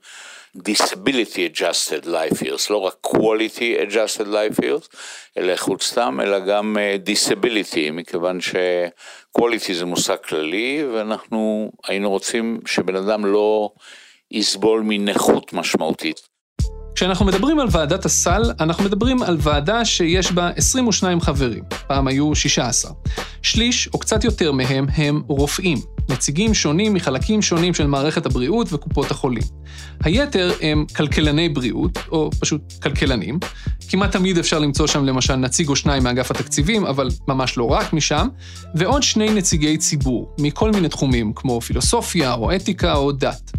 disability 0.57 1.57
adjusted 1.57 2.07
life 2.07 2.43
years, 2.43 2.67
לא 2.71 2.77
רק 2.77 2.95
quality 3.07 3.91
adjusted 3.91 4.27
life 4.27 4.63
years, 4.63 4.97
אלא 5.39 5.53
איכות 5.53 5.83
סתם, 5.83 6.19
אלא 6.23 6.39
גם 6.39 6.77
uh, 6.77 7.09
disability, 7.09 7.93
מכיוון 7.93 8.41
ש-quality 8.41 9.73
זה 9.73 9.85
מושג 9.85 10.17
כללי, 10.29 10.85
ואנחנו 10.95 11.73
היינו 11.89 12.11
רוצים 12.11 12.61
שבן 12.67 12.97
אדם 12.97 13.25
לא 13.25 13.71
יסבול 14.31 14.83
מנכות 14.85 15.53
משמעותית. 15.53 16.21
כשאנחנו 16.95 17.25
מדברים 17.25 17.61
על 17.61 17.69
ועדת 17.71 18.05
הסל, 18.05 18.43
אנחנו 18.61 18.85
מדברים 18.85 19.23
על 19.23 19.37
ועדה 19.41 19.85
שיש 19.85 20.33
בה 20.33 20.51
22 20.57 21.21
חברים, 21.21 21.65
פעם 21.87 22.09
היו 22.09 22.35
16. 22.35 22.93
שליש, 23.43 23.89
או 23.95 23.99
קצת 23.99 24.25
יותר 24.25 24.53
מהם, 24.53 24.87
הם 24.97 25.23
רופאים, 25.29 25.79
נציגים 26.09 26.55
שונים 26.55 26.95
מחלקים 26.95 27.43
שונים 27.43 27.75
של 27.75 27.87
מערכת 27.87 28.27
הבריאות 28.27 28.73
וקופות 28.73 29.11
החולים. 29.11 29.43
היתר 30.05 30.53
הם 30.61 30.85
כלכלני 30.97 31.49
בריאות, 31.49 31.99
או 32.13 32.31
פשוט 32.41 32.73
כלכלנים. 32.83 33.39
כמעט 33.89 34.13
תמיד 34.13 34.39
אפשר 34.39 34.59
למצוא 34.59 34.87
שם 34.87 35.05
למשל 35.05 35.37
נציג 35.37 35.69
או 35.69 35.77
שניים 35.77 36.03
מאגף 36.03 36.31
התקציבים, 36.31 36.87
אבל 36.87 37.09
ממש 37.29 37.57
לא 37.57 37.65
רק 37.65 37.93
משם, 37.93 38.29
ועוד 38.75 39.03
שני 39.03 39.31
נציגי 39.31 39.79
ציבור, 39.79 40.35
מכל 40.39 40.71
מיני 40.71 40.89
תחומים, 40.89 41.33
כמו 41.33 41.61
פילוסופיה, 41.61 42.35
או 42.35 42.57
אתיקה, 42.57 42.95
או 42.95 43.13
דת. 43.13 43.53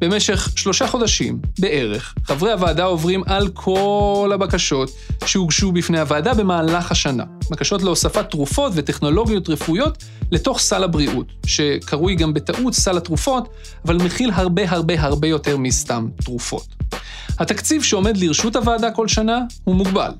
במשך 0.00 0.48
שלושה 0.56 0.86
חודשים, 0.86 1.38
בערך, 1.58 2.14
חברי 2.24 2.52
הוועדה 2.52 2.84
עוברים 2.84 3.22
על 3.26 3.48
כל 3.48 4.30
הבקשות 4.34 4.90
שהוגשו 5.26 5.72
בפני 5.72 6.00
הוועדה 6.00 6.34
במהלך 6.34 6.90
השנה. 6.90 7.24
בקשות 7.50 7.82
להוספת 7.82 8.30
תרופות 8.30 8.72
וטכנולוגיות 8.74 9.48
רפואיות 9.48 10.04
לתוך 10.32 10.58
סל 10.58 10.84
הבריאות, 10.84 11.26
שקרוי 11.46 12.14
גם 12.14 12.34
בטעות 12.34 12.74
סל 12.74 12.96
התרופות, 12.96 13.48
אבל 13.84 13.96
מכיל 13.96 14.30
הרבה 14.34 14.70
הרבה 14.70 15.00
הרבה 15.00 15.28
יותר 15.28 15.56
מסתם 15.56 16.08
תרופות. 16.24 16.66
התקציב 17.38 17.82
שעומד 17.82 18.16
לרשות 18.16 18.56
הוועדה 18.56 18.90
כל 18.90 19.08
שנה 19.08 19.40
הוא 19.64 19.74
מוגבל. 19.74 20.10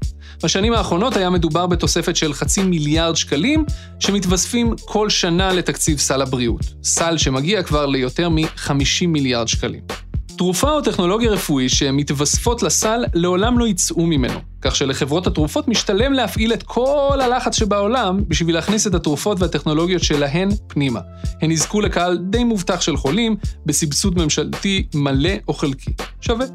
בשנים 0.43 0.73
האחרונות 0.73 1.17
היה 1.17 1.31
מדובר 1.31 1.67
בתוספת 1.67 2.17
של 2.17 2.35
חצי 2.35 2.63
מיליארד 2.63 3.17
שקלים, 3.17 3.65
שמתווספים 4.01 4.75
כל 4.85 5.11
שנה 5.11 5.53
לתקציב 5.53 5.99
סל 5.99 6.23
הבריאות. 6.23 6.61
סל 6.83 7.19
שמגיע 7.19 7.63
כבר 7.63 7.87
ליותר 7.87 8.29
מ-50 8.29 9.07
מיליארד 9.07 9.49
שקלים. 9.49 9.68
תרופה 10.39 10.71
או 10.71 10.81
טכנולוגיה 10.81 11.31
רפואית 11.31 11.71
שמתווספות 11.71 12.63
לסל 12.63 13.05
לעולם 13.15 13.59
לא 13.59 13.69
יצאו 13.69 14.07
ממנו, 14.07 14.39
כך 14.63 14.77
שלחברות 14.77 15.27
התרופות 15.27 15.69
משתלם 15.69 16.13
להפעיל 16.13 16.53
את 16.53 16.63
כל 16.63 17.19
הלחץ 17.23 17.57
שבעולם 17.57 18.21
בשביל 18.29 18.55
להכניס 18.55 18.87
את 18.87 18.95
התרופות 18.95 19.41
והטכנולוגיות 19.41 20.03
שלהן 20.03 20.49
פנימה. 20.67 21.01
הן 21.43 21.51
יזכו 21.51 21.81
לקהל 21.81 22.17
די 22.17 22.45
מובטח 22.45 22.81
של 22.81 22.97
חולים, 22.97 23.37
בסבסוד 23.67 24.19
ממשלתי 24.19 24.87
מלא 24.95 25.31
או 25.49 25.55
חלקי. 25.55 25.91
שווה. 26.21 26.47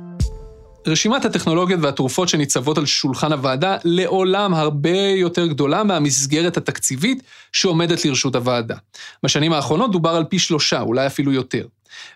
רשימת 0.88 1.26
הטכנולוגיות 1.26 1.80
והתרופות 1.84 2.30
שניצבות 2.30 2.78
על 2.78 2.86
שולחן 2.86 3.34
הוועדה 3.34 3.78
לעולם 3.84 4.54
הרבה 4.54 4.98
יותר 4.98 5.48
גדולה 5.48 5.84
מהמסגרת 5.84 6.58
התקציבית 6.58 7.24
שעומדת 7.52 8.06
לרשות 8.06 8.36
הוועדה. 8.36 8.76
בשנים 9.24 9.54
האחרונות 9.54 9.92
דובר 9.92 10.10
על 10.10 10.24
פי 10.24 10.40
שלושה, 10.40 10.82
אולי 10.82 11.08
אפילו 11.08 11.32
יותר. 11.32 11.66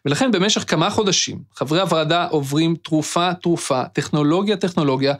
ולכן 0.05 0.31
במשך 0.31 0.63
כמה 0.67 0.89
חודשים, 0.89 1.37
חברי 1.55 1.79
הוועדה 1.79 2.27
עוברים 2.27 2.75
תרופה-תרופה, 2.75 3.83
טכנולוגיה-טכנולוגיה, 3.93 5.13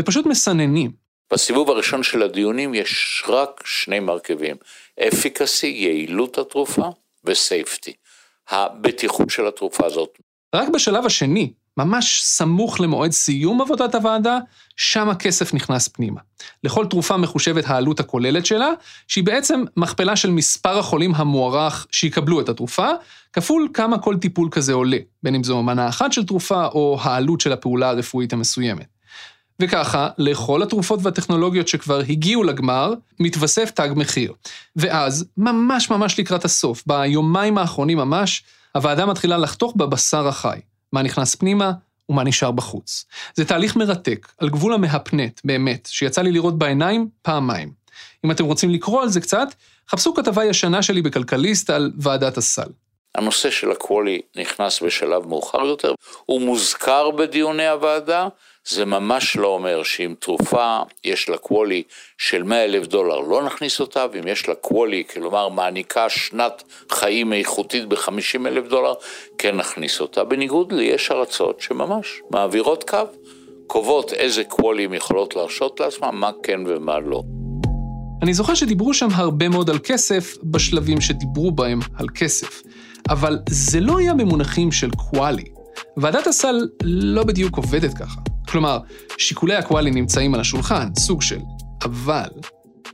ופשוט 0.00 0.26
מסננים. 0.26 0.90
בסיבוב 1.32 1.70
הראשון 1.70 2.02
של 2.02 2.22
הדיונים 2.22 2.74
יש 2.74 3.24
רק 3.28 3.62
שני 3.64 4.00
מרכיבים, 4.00 4.56
אפיקסי, 5.08 5.66
יעילות 5.66 6.38
התרופה, 6.38 6.88
וסייפטי, 7.24 7.92
הבטיחות 8.48 9.30
של 9.30 9.46
התרופה 9.46 9.86
הזאת. 9.86 10.18
רק 10.54 10.68
בשלב 10.68 11.06
השני, 11.06 11.52
ממש 11.76 12.20
סמוך 12.22 12.80
למועד 12.80 13.10
סיום 13.10 13.60
עבודת 13.60 13.94
הוועדה, 13.94 14.38
שם 14.76 15.08
הכסף 15.08 15.54
נכנס 15.54 15.88
פנימה. 15.88 16.20
לכל 16.64 16.86
תרופה 16.86 17.16
מחושבת 17.16 17.64
העלות 17.66 18.00
הכוללת 18.00 18.46
שלה, 18.46 18.70
שהיא 19.08 19.24
בעצם 19.24 19.64
מכפלה 19.76 20.16
של 20.16 20.30
מספר 20.30 20.78
החולים 20.78 21.14
המוערך 21.14 21.86
שיקבלו 21.90 22.40
את 22.40 22.48
התרופה, 22.48 22.88
כפול 23.32 23.68
כמה 23.74 23.98
כל 23.98 24.16
טיפול 24.16 24.48
כזה 24.50 24.72
עולה, 24.72 24.98
בין 25.22 25.34
אם 25.34 25.44
זו 25.44 25.62
מנה 25.62 25.88
אחת 25.88 26.12
של 26.12 26.26
תרופה 26.26 26.66
או 26.66 26.98
העלות 27.02 27.40
של 27.40 27.52
הפעולה 27.52 27.88
הרפואית 27.88 28.32
המסוימת. 28.32 28.86
וככה, 29.60 30.08
לכל 30.18 30.62
התרופות 30.62 31.00
והטכנולוגיות 31.02 31.68
שכבר 31.68 32.00
הגיעו 32.08 32.42
לגמר, 32.42 32.94
מתווסף 33.20 33.70
תג 33.70 33.88
מחיר. 33.96 34.32
ואז, 34.76 35.24
ממש 35.36 35.90
ממש 35.90 36.18
לקראת 36.18 36.44
הסוף, 36.44 36.82
ביומיים 36.86 37.58
האחרונים 37.58 37.98
ממש, 37.98 38.42
הוועדה 38.74 39.06
מתחילה 39.06 39.38
לחתוך 39.38 39.72
בבשר 39.76 40.28
החי. 40.28 40.58
מה 40.92 41.02
נכנס 41.02 41.34
פנימה 41.34 41.72
ומה 42.08 42.24
נשאר 42.24 42.50
בחוץ. 42.50 43.04
זה 43.34 43.44
תהליך 43.44 43.76
מרתק, 43.76 44.28
על 44.38 44.48
גבול 44.48 44.74
המהפנט, 44.74 45.40
באמת, 45.44 45.88
שיצא 45.92 46.22
לי 46.22 46.32
לראות 46.32 46.58
בעיניים 46.58 47.08
פעמיים. 47.22 47.72
אם 48.24 48.30
אתם 48.30 48.44
רוצים 48.44 48.70
לקרוא 48.70 49.02
על 49.02 49.08
זה 49.08 49.20
קצת, 49.20 49.48
חפשו 49.90 50.14
כתבה 50.14 50.44
ישנה 50.44 50.82
שלי 50.82 51.02
בכלכליסט 51.02 51.70
על 51.70 51.92
ועדת 51.98 52.36
הסל. 52.36 52.68
הנושא 53.14 53.50
של 53.50 53.70
הקוולי 53.70 54.20
נכנס 54.36 54.82
בשלב 54.82 55.26
מאוחר 55.26 55.64
יותר, 55.64 55.94
הוא 56.26 56.40
מוזכר 56.40 57.10
בדיוני 57.10 57.68
הוועדה, 57.68 58.28
זה 58.68 58.84
ממש 58.84 59.36
לא 59.36 59.48
אומר 59.48 59.82
שאם 59.82 60.14
תרופה 60.18 60.78
יש 61.04 61.28
לה 61.28 61.36
קוולי 61.36 61.82
של 62.18 62.42
100 62.42 62.64
אלף 62.64 62.86
דולר 62.86 63.20
לא 63.20 63.42
נכניס 63.42 63.80
אותה, 63.80 64.06
ואם 64.12 64.28
יש 64.28 64.48
לה 64.48 64.54
קוולי, 64.54 65.04
כלומר 65.12 65.48
מעניקה 65.48 66.08
שנת 66.08 66.62
חיים 66.90 67.32
איכותית 67.32 67.88
ב-50 67.88 68.46
אלף 68.46 68.68
דולר, 68.68 68.94
כן 69.38 69.56
נכניס 69.56 70.00
אותה, 70.00 70.24
בניגוד 70.24 70.72
לי 70.72 70.84
יש 70.84 71.10
ארצות 71.10 71.60
שממש 71.60 72.20
מעבירות 72.30 72.90
קו, 72.90 72.96
קובעות 73.66 74.12
איזה 74.12 74.44
קוולי 74.44 74.84
הן 74.84 74.94
יכולות 74.94 75.36
להרשות 75.36 75.80
לעצמן, 75.80 76.10
מה 76.12 76.30
כן 76.42 76.60
ומה 76.66 76.98
לא. 76.98 77.22
אני 78.22 78.34
זוכר 78.34 78.54
שדיברו 78.54 78.94
שם 78.94 79.08
הרבה 79.12 79.48
מאוד 79.48 79.70
על 79.70 79.78
כסף 79.78 80.36
בשלבים 80.42 81.00
שדיברו 81.00 81.50
בהם 81.50 81.80
על 81.96 82.06
כסף, 82.14 82.62
אבל 83.10 83.38
זה 83.48 83.80
לא 83.80 83.98
היה 83.98 84.14
במונחים 84.14 84.72
של 84.72 84.90
קואלי. 84.90 85.44
ועדת 85.96 86.26
הסל 86.26 86.68
לא 86.82 87.24
בדיוק 87.24 87.56
עובדת 87.56 87.94
ככה. 87.94 88.31
כלומר, 88.52 88.78
שיקולי 89.18 89.54
הקואלי 89.54 89.90
נמצאים 89.90 90.34
על 90.34 90.40
השולחן, 90.40 90.88
סוג 90.98 91.22
של, 91.22 91.38
אבל... 91.84 92.28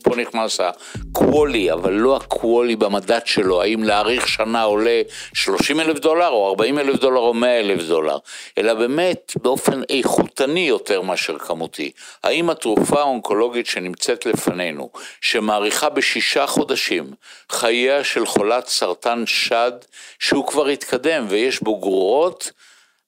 פה 0.03 0.17
נכנס 0.17 0.61
הקוולי, 0.61 1.73
אבל 1.73 1.93
לא 1.93 2.17
הקוולי 2.17 2.77
במדד 2.77 3.21
שלו, 3.25 3.63
האם 3.63 3.83
להאריך 3.83 4.29
שנה 4.29 4.63
עולה 4.63 5.03
30 5.35 5.81
אלף 5.81 5.99
דולר 5.99 6.29
או 6.29 6.49
40 6.49 6.79
אלף 6.79 7.01
דולר 7.01 7.21
או 7.21 7.35
100 7.35 7.61
אלף 7.61 7.83
דולר, 7.83 8.19
אלא 8.59 8.75
באמת 8.75 9.33
באופן 9.43 9.83
איכותני 9.91 10.69
יותר 10.69 11.03
מאשר 11.03 11.39
כמותי. 11.39 11.91
האם 12.25 12.51
התרופה 12.51 13.01
האונקולוגית 13.01 13.67
שנמצאת 13.67 14.27
לפנינו, 14.27 14.91
שמאריכה 15.21 15.89
בשישה 15.89 16.47
חודשים 16.47 17.11
חייה 17.53 18.05
של 18.05 18.27
חולת 18.27 18.67
סרטן 18.67 19.23
שד, 19.27 19.73
שהוא 20.19 20.47
כבר 20.47 20.67
התקדם 20.67 21.27
ויש 21.29 21.63
בו 21.63 21.81
גרורות, 21.81 22.53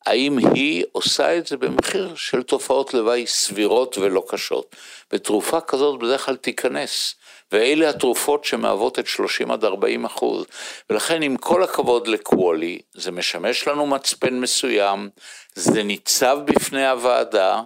האם 0.07 0.39
היא 0.39 0.85
עושה 0.93 1.39
את 1.39 1.47
זה 1.47 1.57
במחיר 1.57 2.13
של 2.17 2.43
תופעות 2.43 2.95
לוואי 2.95 3.27
סבירות 3.27 3.99
ולא 3.99 4.25
קשות. 4.29 4.77
ותרופה 5.13 5.61
כזאת 5.61 6.01
בדרך 6.01 6.27
כלל 6.27 6.37
תיכנס, 6.37 7.15
ואלה 7.53 7.91
התרופות 7.91 8.45
שמהוות 8.45 8.99
את 8.99 9.07
30 9.07 9.51
עד 9.51 9.65
40 9.65 10.05
אחוז. 10.05 10.45
ולכן 10.91 11.23
עם 11.23 11.37
כל 11.37 11.63
הכבוד 11.63 12.09
לקוולי, 12.09 12.79
זה 12.95 13.11
משמש 13.11 13.69
לנו 13.69 13.87
מצפן 13.87 14.41
מסוים, 14.41 15.09
זה 15.55 15.83
ניצב 15.83 16.39
בפני 16.45 16.87
הוועדה, 16.87 17.63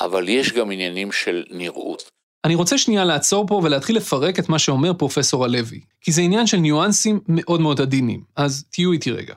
אבל 0.00 0.28
יש 0.28 0.52
גם 0.52 0.70
עניינים 0.70 1.12
של 1.12 1.44
נראות. 1.50 2.10
אני 2.44 2.54
רוצה 2.54 2.78
שנייה 2.78 3.04
לעצור 3.04 3.46
פה 3.46 3.60
ולהתחיל 3.64 3.96
לפרק 3.96 4.38
את 4.38 4.48
מה 4.48 4.58
שאומר 4.58 4.92
פרופסור 4.94 5.44
הלוי, 5.44 5.80
כי 6.00 6.12
זה 6.12 6.20
עניין 6.20 6.46
של 6.46 6.56
ניואנסים 6.56 7.20
מאוד 7.28 7.60
מאוד 7.60 7.80
עדינים, 7.80 8.20
אז 8.36 8.64
תהיו 8.70 8.92
איתי 8.92 9.10
רגע. 9.10 9.34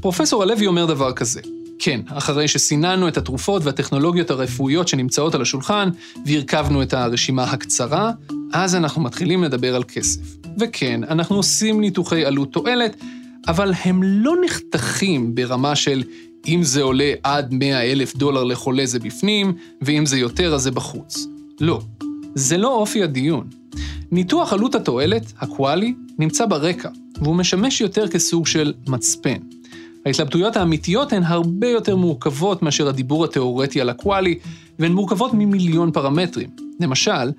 פרופסור 0.00 0.42
הלוי 0.42 0.66
אומר 0.66 0.86
דבר 0.86 1.12
כזה, 1.12 1.40
כן, 1.82 2.00
אחרי 2.08 2.48
שסיננו 2.48 3.08
את 3.08 3.16
התרופות 3.16 3.64
והטכנולוגיות 3.64 4.30
הרפואיות 4.30 4.88
שנמצאות 4.88 5.34
על 5.34 5.42
השולחן, 5.42 5.88
והרכבנו 6.26 6.82
את 6.82 6.94
הרשימה 6.94 7.44
הקצרה, 7.44 8.12
אז 8.52 8.74
אנחנו 8.74 9.02
מתחילים 9.02 9.44
לדבר 9.44 9.76
על 9.76 9.84
כסף. 9.84 10.20
וכן, 10.58 11.04
אנחנו 11.04 11.36
עושים 11.36 11.80
ניתוחי 11.80 12.24
עלות 12.24 12.52
תועלת, 12.52 12.96
אבל 13.48 13.72
הם 13.84 14.02
לא 14.02 14.34
נחתכים 14.44 15.34
ברמה 15.34 15.76
של 15.76 16.02
אם 16.48 16.62
זה 16.62 16.82
עולה 16.82 17.12
עד 17.22 17.54
100 17.54 17.92
אלף 17.92 18.16
דולר 18.16 18.44
לחולה 18.44 18.86
זה 18.86 18.98
בפנים, 18.98 19.52
ואם 19.82 20.06
זה 20.06 20.18
יותר 20.18 20.54
אז 20.54 20.62
זה 20.62 20.70
בחוץ. 20.70 21.26
לא, 21.60 21.80
זה 22.34 22.56
לא 22.56 22.74
אופי 22.74 23.02
הדיון. 23.02 23.46
ניתוח 24.10 24.52
עלות 24.52 24.74
התועלת, 24.74 25.32
הקואלי, 25.38 25.94
נמצא 26.18 26.46
ברקע, 26.46 26.88
והוא 27.22 27.36
משמש 27.36 27.80
יותר 27.80 28.08
כסוג 28.08 28.46
של 28.46 28.72
מצפן. 28.88 29.59
ההתלבטויות 30.06 30.56
האמיתיות 30.56 31.12
הן 31.12 31.22
הרבה 31.22 31.68
יותר 31.68 31.96
מורכבות 31.96 32.62
מאשר 32.62 32.88
הדיבור 32.88 33.24
התאורטי 33.24 33.80
על 33.80 33.88
הקואלי, 33.88 34.38
והן 34.78 34.92
מורכבות 34.92 35.34
ממיליון 35.34 35.92
פרמטרים. 35.92 36.48
למשל, 36.80 37.32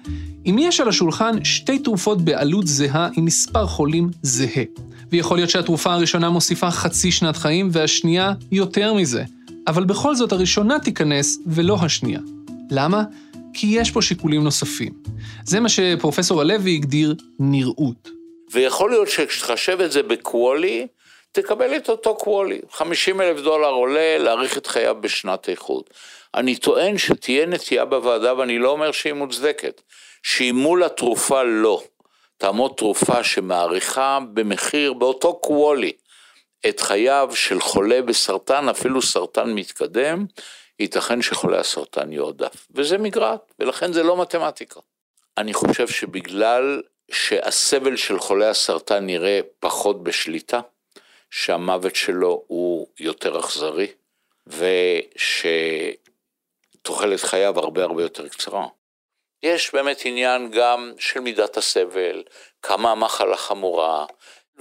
אם 0.45 0.55
יש 0.59 0.79
על 0.79 0.89
השולחן 0.89 1.43
שתי 1.43 1.79
תרופות 1.79 2.21
בעלות 2.21 2.67
זהה 2.67 3.09
עם 3.17 3.25
מספר 3.25 3.67
חולים 3.67 4.09
זהה, 4.21 4.63
ויכול 5.11 5.37
להיות 5.37 5.49
שהתרופה 5.49 5.93
הראשונה 5.93 6.29
מוסיפה 6.29 6.71
חצי 6.71 7.11
שנת 7.11 7.37
חיים 7.37 7.69
והשנייה 7.71 8.33
יותר 8.51 8.93
מזה, 8.93 9.23
אבל 9.67 9.83
בכל 9.83 10.15
זאת 10.15 10.31
הראשונה 10.31 10.79
תיכנס 10.79 11.39
ולא 11.47 11.77
השנייה. 11.81 12.19
למה? 12.71 13.03
כי 13.53 13.67
יש 13.67 13.91
פה 13.91 14.01
שיקולים 14.01 14.43
נוספים. 14.43 14.93
זה 15.45 15.59
מה 15.59 15.69
שפרופסור 15.69 16.41
הלוי 16.41 16.75
הגדיר 16.75 17.15
נראות. 17.39 18.09
ויכול 18.53 18.89
להיות 18.89 19.09
שכשתחשב 19.09 19.81
את 19.81 19.91
זה 19.91 20.03
בקוולי, 20.03 20.87
תקבל 21.31 21.75
את 21.77 21.89
אותו 21.89 22.15
קוולי. 22.15 22.61
50 22.71 23.21
אלף 23.21 23.41
דולר 23.41 23.67
עולה 23.67 24.17
להאריך 24.17 24.57
את 24.57 24.67
חייו 24.67 24.95
בשנת 25.01 25.49
איכות. 25.49 25.89
אני 26.35 26.55
טוען 26.55 26.97
שתהיה 26.97 27.45
נטייה 27.45 27.85
בוועדה, 27.85 28.37
ואני 28.37 28.59
לא 28.59 28.69
אומר 28.69 28.91
שהיא 28.91 29.13
מוצדקת, 29.13 29.81
שאם 30.23 30.55
מול 30.55 30.83
התרופה 30.83 31.43
לא, 31.43 31.83
תעמוד 32.37 32.73
תרופה 32.77 33.23
שמעריכה 33.23 34.19
במחיר, 34.33 34.93
באותו 34.93 35.39
קוולי, 35.39 35.91
את 36.69 36.79
חייו 36.79 37.29
של 37.35 37.61
חולה 37.61 38.01
בסרטן, 38.01 38.69
אפילו 38.69 39.01
סרטן 39.01 39.53
מתקדם, 39.53 40.25
ייתכן 40.79 41.21
שחולה 41.21 41.59
הסרטן 41.59 42.11
יועדף. 42.11 42.67
וזה 42.75 42.97
מגרעת, 42.97 43.53
ולכן 43.59 43.93
זה 43.93 44.03
לא 44.03 44.21
מתמטיקה. 44.21 44.79
אני 45.37 45.53
חושב 45.53 45.87
שבגלל 45.87 46.81
שהסבל 47.11 47.95
של 47.95 48.19
חולי 48.19 48.47
הסרטן 48.47 49.05
נראה 49.05 49.39
פחות 49.59 50.03
בשליטה, 50.03 50.59
שהמוות 51.31 51.95
שלו 51.95 52.43
הוא 52.47 52.87
יותר 52.99 53.39
אכזרי, 53.39 53.87
ושתוחלת 56.77 57.19
חייו 57.19 57.59
הרבה 57.59 57.83
הרבה 57.83 58.01
יותר 58.03 58.27
קצרה. 58.27 58.67
יש 59.43 59.73
באמת 59.73 60.01
עניין 60.05 60.51
גם 60.51 60.93
של 60.99 61.19
מידת 61.19 61.57
הסבל, 61.57 62.23
כמה 62.61 62.91
המחלה 62.91 63.37
חמורה, 63.37 64.05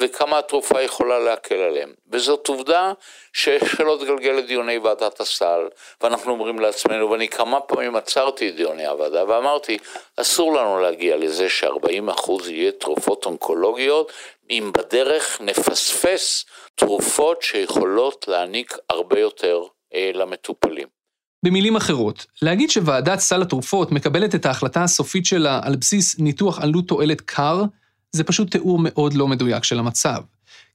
וכמה 0.01 0.39
התרופה 0.39 0.83
יכולה 0.83 1.19
להקל 1.19 1.55
עליהם. 1.55 1.93
וזאת 2.13 2.49
עובדה 2.49 2.93
שיש 3.33 3.81
לא 3.81 3.99
תגלגל 4.01 4.31
לדיוני 4.31 4.79
ועדת 4.79 5.21
הסל, 5.21 5.61
ואנחנו 6.01 6.33
אומרים 6.33 6.59
לעצמנו, 6.59 7.11
ואני 7.11 7.29
כמה 7.29 7.61
פעמים 7.61 7.97
עצרתי 7.97 8.49
את 8.49 8.57
דיוני 8.57 8.87
הוועדה 8.87 9.25
ואמרתי, 9.29 9.79
אסור 10.17 10.57
לנו 10.57 10.81
להגיע 10.81 11.17
לזה 11.17 11.49
ש-40% 11.49 12.31
יהיה 12.49 12.73
תרופות 12.73 13.27
אונקולוגיות, 13.27 14.13
אם 14.51 14.71
בדרך 14.79 15.41
נפספס 15.41 16.45
תרופות 16.75 17.43
שיכולות 17.43 18.25
להעניק 18.29 18.77
הרבה 18.91 19.21
יותר 19.21 19.63
אה, 19.95 20.11
למטופלים. 20.15 20.89
במילים 21.45 21.77
אחרות, 21.77 22.27
להגיד 22.43 22.71
שוועדת 22.71 23.19
סל 23.19 23.43
התרופות 23.43 23.93
מקבלת 23.93 24.35
את 24.35 24.47
ההחלטה 24.47 24.83
הסופית 24.83 25.27
שלה 25.27 25.61
על 25.63 25.77
בסיס 25.77 26.19
ניתוח 26.19 26.61
עלות 26.61 26.89
תועלת 26.89 27.21
קר, 27.21 27.63
זה 28.13 28.25
פשוט 28.25 28.51
תיאור 28.51 28.79
מאוד 28.83 29.15
לא 29.15 29.29
מדויק 29.29 29.65
של 29.65 29.79
המצב. 29.79 30.23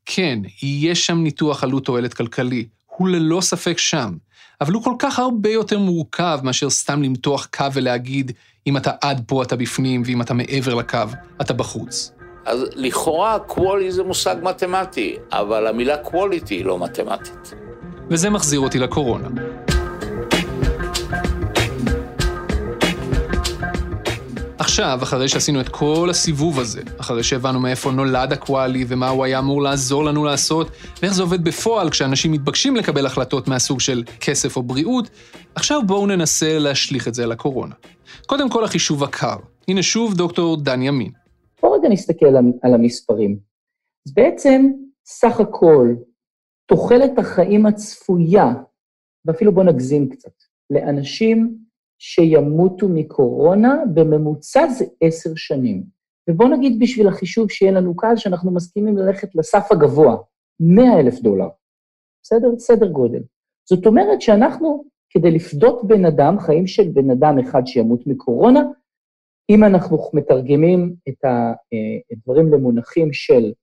כן, 0.06 0.40
יש 0.64 1.06
שם 1.06 1.18
ניתוח 1.18 1.64
עלות 1.64 1.86
תועלת 1.86 2.14
כלכלי, 2.14 2.68
הוא 2.86 3.08
ללא 3.08 3.42
ספק 3.42 3.78
שם, 3.78 4.14
אבל 4.62 4.74
הוא 4.74 4.84
כל 4.84 4.96
כך 5.00 5.20
הרבה 5.20 5.50
יותר 5.50 5.80
מורכב 5.80 6.40
מאשר 6.44 6.70
סתם 6.70 7.04
למתוח 7.04 7.48
קו 7.56 7.66
ולהגיד 7.74 8.32
אם 8.68 8.78
אתה 8.78 8.92
עד 9.02 9.24
פה 9.28 9.44
אתה 9.44 9.56
בפנים 9.56 10.04
ואם 10.06 10.22
אתה 10.22 10.34
מעבר 10.34 10.74
לקו 10.74 10.98
אתה 11.42 11.54
בחוץ. 11.54 12.12
אז 12.46 12.60
לכאורה 12.76 13.40
קוולי 13.40 13.92
זה 13.92 14.04
מושג 14.04 14.36
מתמטי, 14.42 15.16
אבל 15.32 15.68
המילה 15.68 15.98
קווליטי 15.98 16.56
היא 16.56 16.66
לא 16.66 16.80
מתמטית. 16.80 17.54
וזה 18.10 18.30
מחזיר 18.30 18.60
אותי 18.60 18.80
לקורונה. 18.80 19.28
עכשיו, 24.58 25.00
אחרי 25.04 25.28
שעשינו 25.28 25.62
את 25.62 25.70
כל 25.70 26.08
הסיבוב 26.10 26.60
הזה, 26.60 26.82
אחרי 27.00 27.24
שהבנו 27.24 27.60
מאיפה 27.60 27.92
נולד 27.92 28.34
הקוואלי 28.34 28.86
ומה 28.88 29.10
הוא 29.10 29.24
היה 29.24 29.40
אמור 29.40 29.62
לעזור 29.62 30.06
לנו 30.06 30.26
לעשות, 30.26 30.68
ואיך 31.02 31.14
זה 31.14 31.22
עובד 31.22 31.44
בפועל 31.44 31.90
כשאנשים 31.90 32.32
מתבקשים 32.32 32.76
לקבל 32.76 33.06
החלטות 33.06 33.48
מהסוג 33.48 33.80
של 33.80 34.04
כסף 34.20 34.58
או 34.58 34.64
בריאות, 34.64 35.10
עכשיו 35.56 35.82
בואו 35.86 36.08
ננסה 36.08 36.60
להשליך 36.60 37.08
את 37.08 37.14
זה 37.14 37.24
על 37.24 37.32
הקורונה. 37.32 37.76
קודם 38.26 38.50
כל 38.50 38.64
החישוב 38.64 39.04
הקר. 39.04 39.36
הנה 39.68 39.84
שוב 39.84 40.14
דוקטור 40.14 40.58
דן 40.64 40.82
ימין. 40.82 41.12
בואו 41.62 41.74
רגע 41.74 41.90
נסתכל 41.90 42.36
על 42.64 42.74
המספרים. 42.74 43.38
אז 44.08 44.14
בעצם, 44.14 44.72
סך 45.06 45.40
הכל, 45.40 45.88
תוחלת 46.66 47.20
החיים 47.20 47.66
הצפויה, 47.66 48.54
ואפילו 49.26 49.52
בואו 49.52 49.66
נגזים 49.66 50.10
קצת, 50.10 50.34
לאנשים 50.70 51.65
שימותו 52.00 52.88
מקורונה, 52.90 53.84
בממוצע 53.94 54.68
זה 54.68 54.86
עשר 55.02 55.30
שנים. 55.36 55.84
ובואו 56.30 56.50
נגיד 56.50 56.80
בשביל 56.80 57.08
החישוב 57.08 57.52
שיהיה 57.52 57.72
לנו 57.72 57.96
קל, 57.96 58.16
שאנחנו 58.16 58.52
מסכימים 58.52 58.98
ללכת 58.98 59.36
לסף 59.36 59.72
הגבוה, 59.72 60.18
100 60.60 61.00
אלף 61.00 61.20
דולר. 61.20 61.48
בסדר? 62.24 62.48
סדר 62.60 62.88
גודל. 62.88 63.22
זאת 63.70 63.86
אומרת 63.86 64.22
שאנחנו, 64.22 64.84
כדי 65.10 65.32
לפדות 65.32 65.88
בן 65.88 66.06
אדם, 66.06 66.40
חיים 66.40 66.68
של 66.68 66.90
בן 66.94 67.10
אדם 67.10 67.40
אחד 67.40 67.68
שימות 67.68 68.08
מקורונה, 68.08 68.62
אם 69.50 69.64
אנחנו 69.64 69.98
מתרגמים 70.14 70.96
את 71.10 71.26
הדברים 72.12 72.54
למונחים 72.54 73.14
של 73.14 73.54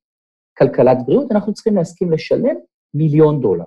כלכלת 0.59 0.97
בריאות, 1.07 1.33
אנחנו 1.33 1.55
צריכים 1.55 1.77
להסכים 1.77 2.13
לשלם 2.13 2.57
מיליון 2.95 3.41
דולר, 3.41 3.65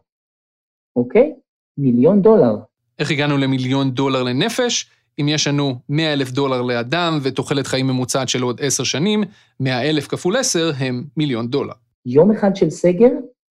אוקיי? 0.95 1.36
מיליון 1.78 2.21
דולר. 2.21 2.56
איך 2.99 3.12
הגענו 3.12 3.38
למיליון 3.38 3.91
דולר 3.91 4.23
לנפש? 4.23 4.89
אם 5.21 5.27
יש 5.29 5.47
לנו 5.47 5.75
100 5.89 6.13
אלף 6.13 6.31
דולר 6.31 6.62
לאדם 6.62 7.19
ותוחלת 7.23 7.67
חיים 7.67 7.88
ממוצעת 7.88 8.29
של 8.29 8.41
עוד 8.43 8.62
10 8.62 8.84
שנים, 8.84 9.23
100 9.60 9.89
אלף 9.89 10.08
כפול 10.08 10.38
10 10.38 10.71
הם 10.77 11.03
מיליון 11.17 11.47
דולר. 11.47 11.73
יום 12.05 12.31
אחד 12.31 12.55
של 12.55 12.69
סגר, 12.69 13.10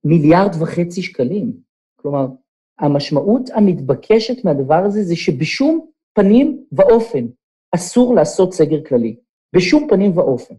מיליארד 0.04 0.54
וחצי 0.60 1.02
שקלים. 1.02 1.52
כלומר, 1.96 2.26
המשמעות 2.78 3.50
המתבקשת 3.54 4.44
מהדבר 4.44 4.84
הזה 4.84 5.02
זה 5.02 5.16
שבשום 5.16 5.86
פנים 6.14 6.58
ואופן 6.72 7.26
אסור 7.74 8.14
לעשות 8.14 8.52
סגר 8.52 8.84
כללי. 8.88 9.16
בשום 9.56 9.86
פנים 9.88 10.18
ואופן. 10.18 10.54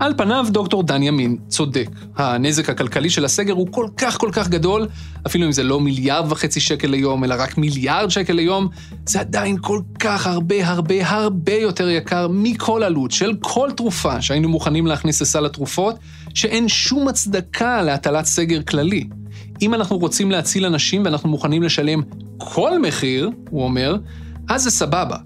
על 0.00 0.14
פניו 0.16 0.46
דוקטור 0.50 0.82
דן 0.82 1.02
ימין 1.02 1.36
צודק. 1.48 1.90
הנזק 2.16 2.70
הכלכלי 2.70 3.10
של 3.10 3.24
הסגר 3.24 3.52
הוא 3.52 3.68
כל 3.70 3.86
כך 3.96 4.18
כל 4.18 4.28
כך 4.32 4.48
גדול, 4.48 4.88
אפילו 5.26 5.46
אם 5.46 5.52
זה 5.52 5.62
לא 5.62 5.80
מיליארד 5.80 6.32
וחצי 6.32 6.60
שקל 6.60 6.88
ליום, 6.88 7.24
אלא 7.24 7.34
רק 7.38 7.58
מיליארד 7.58 8.08
שקל 8.08 8.32
ליום, 8.32 8.68
זה 9.06 9.20
עדיין 9.20 9.56
כל 9.60 9.80
כך 9.98 10.26
הרבה 10.26 10.68
הרבה 10.68 11.08
הרבה 11.08 11.54
יותר 11.54 11.88
יקר 11.88 12.28
מכל 12.30 12.82
עלות 12.82 13.10
של 13.10 13.32
כל 13.40 13.70
תרופה 13.76 14.22
שהיינו 14.22 14.48
מוכנים 14.48 14.86
להכניס 14.86 15.22
לסל 15.22 15.46
התרופות, 15.46 15.94
שאין 16.34 16.68
שום 16.68 17.08
הצדקה 17.08 17.82
להטלת 17.82 18.24
סגר 18.24 18.62
כללי. 18.62 19.06
אם 19.62 19.74
אנחנו 19.74 19.98
רוצים 19.98 20.30
להציל 20.30 20.66
אנשים 20.66 21.04
ואנחנו 21.04 21.28
מוכנים 21.28 21.62
לשלם 21.62 22.02
כל 22.38 22.78
מחיר, 22.78 23.30
הוא 23.50 23.64
אומר, 23.64 23.96
אז 24.48 24.62
זה 24.62 24.70
סבבה. 24.70 25.16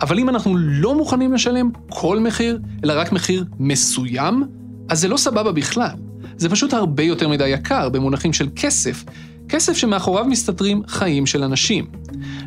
אבל 0.00 0.18
אם 0.18 0.28
אנחנו 0.28 0.56
לא 0.56 0.94
מוכנים 0.94 1.32
לשלם 1.32 1.70
כל 1.88 2.20
מחיר, 2.20 2.58
אלא 2.84 2.92
רק 2.96 3.12
מחיר 3.12 3.44
מסוים, 3.58 4.44
אז 4.88 5.00
זה 5.00 5.08
לא 5.08 5.16
סבבה 5.16 5.52
בכלל. 5.52 5.96
זה 6.36 6.48
פשוט 6.48 6.72
הרבה 6.72 7.02
יותר 7.02 7.28
מדי 7.28 7.48
יקר 7.48 7.88
במונחים 7.88 8.32
של 8.32 8.48
כסף, 8.56 9.04
כסף 9.48 9.76
שמאחוריו 9.76 10.24
מסתתרים 10.24 10.82
חיים 10.88 11.26
של 11.26 11.42
אנשים. 11.42 11.86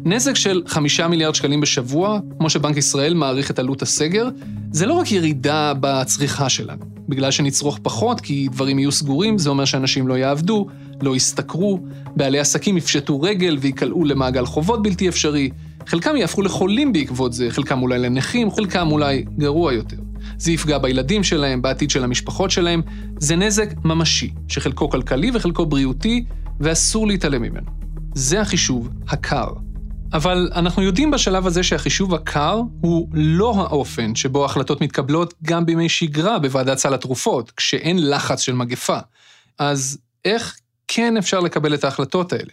נזק 0.06 0.36
של 0.36 0.62
חמישה 0.68 1.08
מיליארד 1.08 1.36
שקלים 1.36 1.62
בשבוע, 1.62 2.20
כמו 2.38 2.50
שבנק 2.50 2.78
ישראל 2.78 3.14
מעריך 3.14 3.52
את 3.52 3.60
עלות 3.60 3.82
הסגר, 3.82 4.30
זה 4.72 4.86
לא 4.86 4.94
רק 4.94 5.12
ירידה 5.12 5.74
בצריכה 5.80 6.50
שלנו. 6.50 6.86
בגלל 7.10 7.32
שנצרוך 7.32 7.80
פחות, 7.84 8.22
כי 8.22 8.48
דברים 8.52 8.80
יהיו 8.80 8.92
סגורים, 8.92 9.38
זה 9.38 9.50
אומר 9.50 9.66
שאנשים 9.66 10.08
לא 10.08 10.14
יעבדו, 10.18 10.68
לא 11.02 11.16
ישתכרו, 11.16 11.80
בעלי 12.16 12.40
עסקים 12.40 12.78
יפשטו 12.78 13.22
רגל 13.22 13.58
ויקלעו 13.62 14.06
למעגל 14.06 14.46
חובות 14.46 14.84
בלתי 14.84 15.10
אפשרי, 15.10 15.50
חלקם 15.90 16.16
יהפכו 16.16 16.42
לחולים 16.42 16.94
בעקבות 16.94 17.34
זה, 17.34 17.48
חלקם 17.50 17.82
אולי 17.82 18.00
לנכים, 18.00 18.52
חלקם 18.52 18.92
אולי 18.92 19.26
גרוע 19.38 19.74
יותר. 19.74 19.98
זה 20.38 20.52
יפגע 20.52 20.78
בילדים 20.78 21.24
שלהם, 21.24 21.62
בעתיד 21.62 21.90
של 21.90 22.04
המשפחות 22.04 22.52
שלהם. 22.52 22.82
זה 23.20 23.36
נזק 23.36 23.70
ממשי, 23.86 24.34
שחלקו 24.48 24.90
כלכלי 24.90 25.32
וחלקו 25.34 25.66
בריאותי, 25.66 26.26
ואסור 26.60 27.08
להתעלם 27.08 27.42
ממנו. 27.42 27.72
זה 28.16 28.42
החישוב 28.42 28.90
הקר. 29.08 29.48
אבל 30.14 30.50
אנחנו 30.56 30.84
יודעים 30.84 31.12
בשלב 31.12 31.48
הזה 31.48 31.64
שהחישוב 31.64 32.14
הקר 32.14 32.62
הוא 32.82 33.08
לא 33.14 33.54
האופן 33.58 34.16
שבו 34.16 34.46
החלטות 34.46 34.82
מתקבלות 34.82 35.34
גם 35.44 35.66
בימי 35.66 35.90
שגרה 35.90 36.40
בוועדת 36.40 36.78
סל 36.78 36.94
התרופות, 36.94 37.52
כשאין 37.52 38.10
לחץ 38.10 38.42
של 38.42 38.54
מגפה. 38.54 38.98
אז 39.60 39.98
איך 40.26 40.56
כן 40.92 41.18
אפשר 41.18 41.40
לקבל 41.40 41.74
את 41.74 41.84
ההחלטות 41.84 42.34
האלה. 42.34 42.52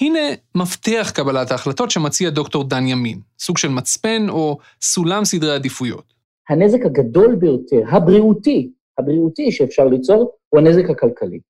הנה 0.00 0.18
מפתח 0.54 1.12
קבלת 1.14 1.50
ההחלטות 1.50 1.90
שמציע 1.90 2.30
דוקטור 2.30 2.64
דן 2.64 2.86
ימין, 2.86 3.20
סוג 3.38 3.58
של 3.58 3.68
מצפן 3.68 4.28
או 4.28 4.58
סולם 4.82 5.24
סדרי 5.24 5.54
עדיפויות. 5.54 6.14
הנזק 6.48 6.86
הגדול 6.86 7.34
ביותר, 7.34 7.82
הבריאותי, 7.88 8.70
הבריאותי 8.98 9.52
שאפשר 9.52 9.84
ליצור, 9.84 10.36
הוא 10.48 10.60
הנזק 10.60 10.90
הכלכלי. 10.90 11.40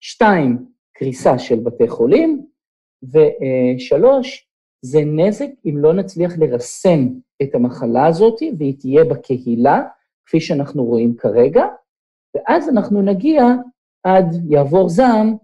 שתיים, 0.00 0.58
קריסה 0.94 1.38
של 1.38 1.60
בתי 1.60 1.88
חולים, 1.88 2.46
ושלוש, 3.02 4.46
זה 4.84 5.00
נזק 5.04 5.48
אם 5.66 5.78
לא 5.78 5.94
נצליח 5.94 6.32
לרסן 6.38 7.08
את 7.42 7.54
המחלה 7.54 8.06
הזאת 8.06 8.38
והיא 8.58 8.74
תהיה 8.78 9.04
בקהילה, 9.04 9.82
כפי 10.26 10.40
שאנחנו 10.40 10.84
רואים 10.84 11.16
כרגע, 11.16 11.64
ואז 12.34 12.68
אנחנו 12.68 13.02
נגיע 13.02 13.44
עד 14.04 14.26
יעבור 14.50 14.88
זעם 14.88 15.36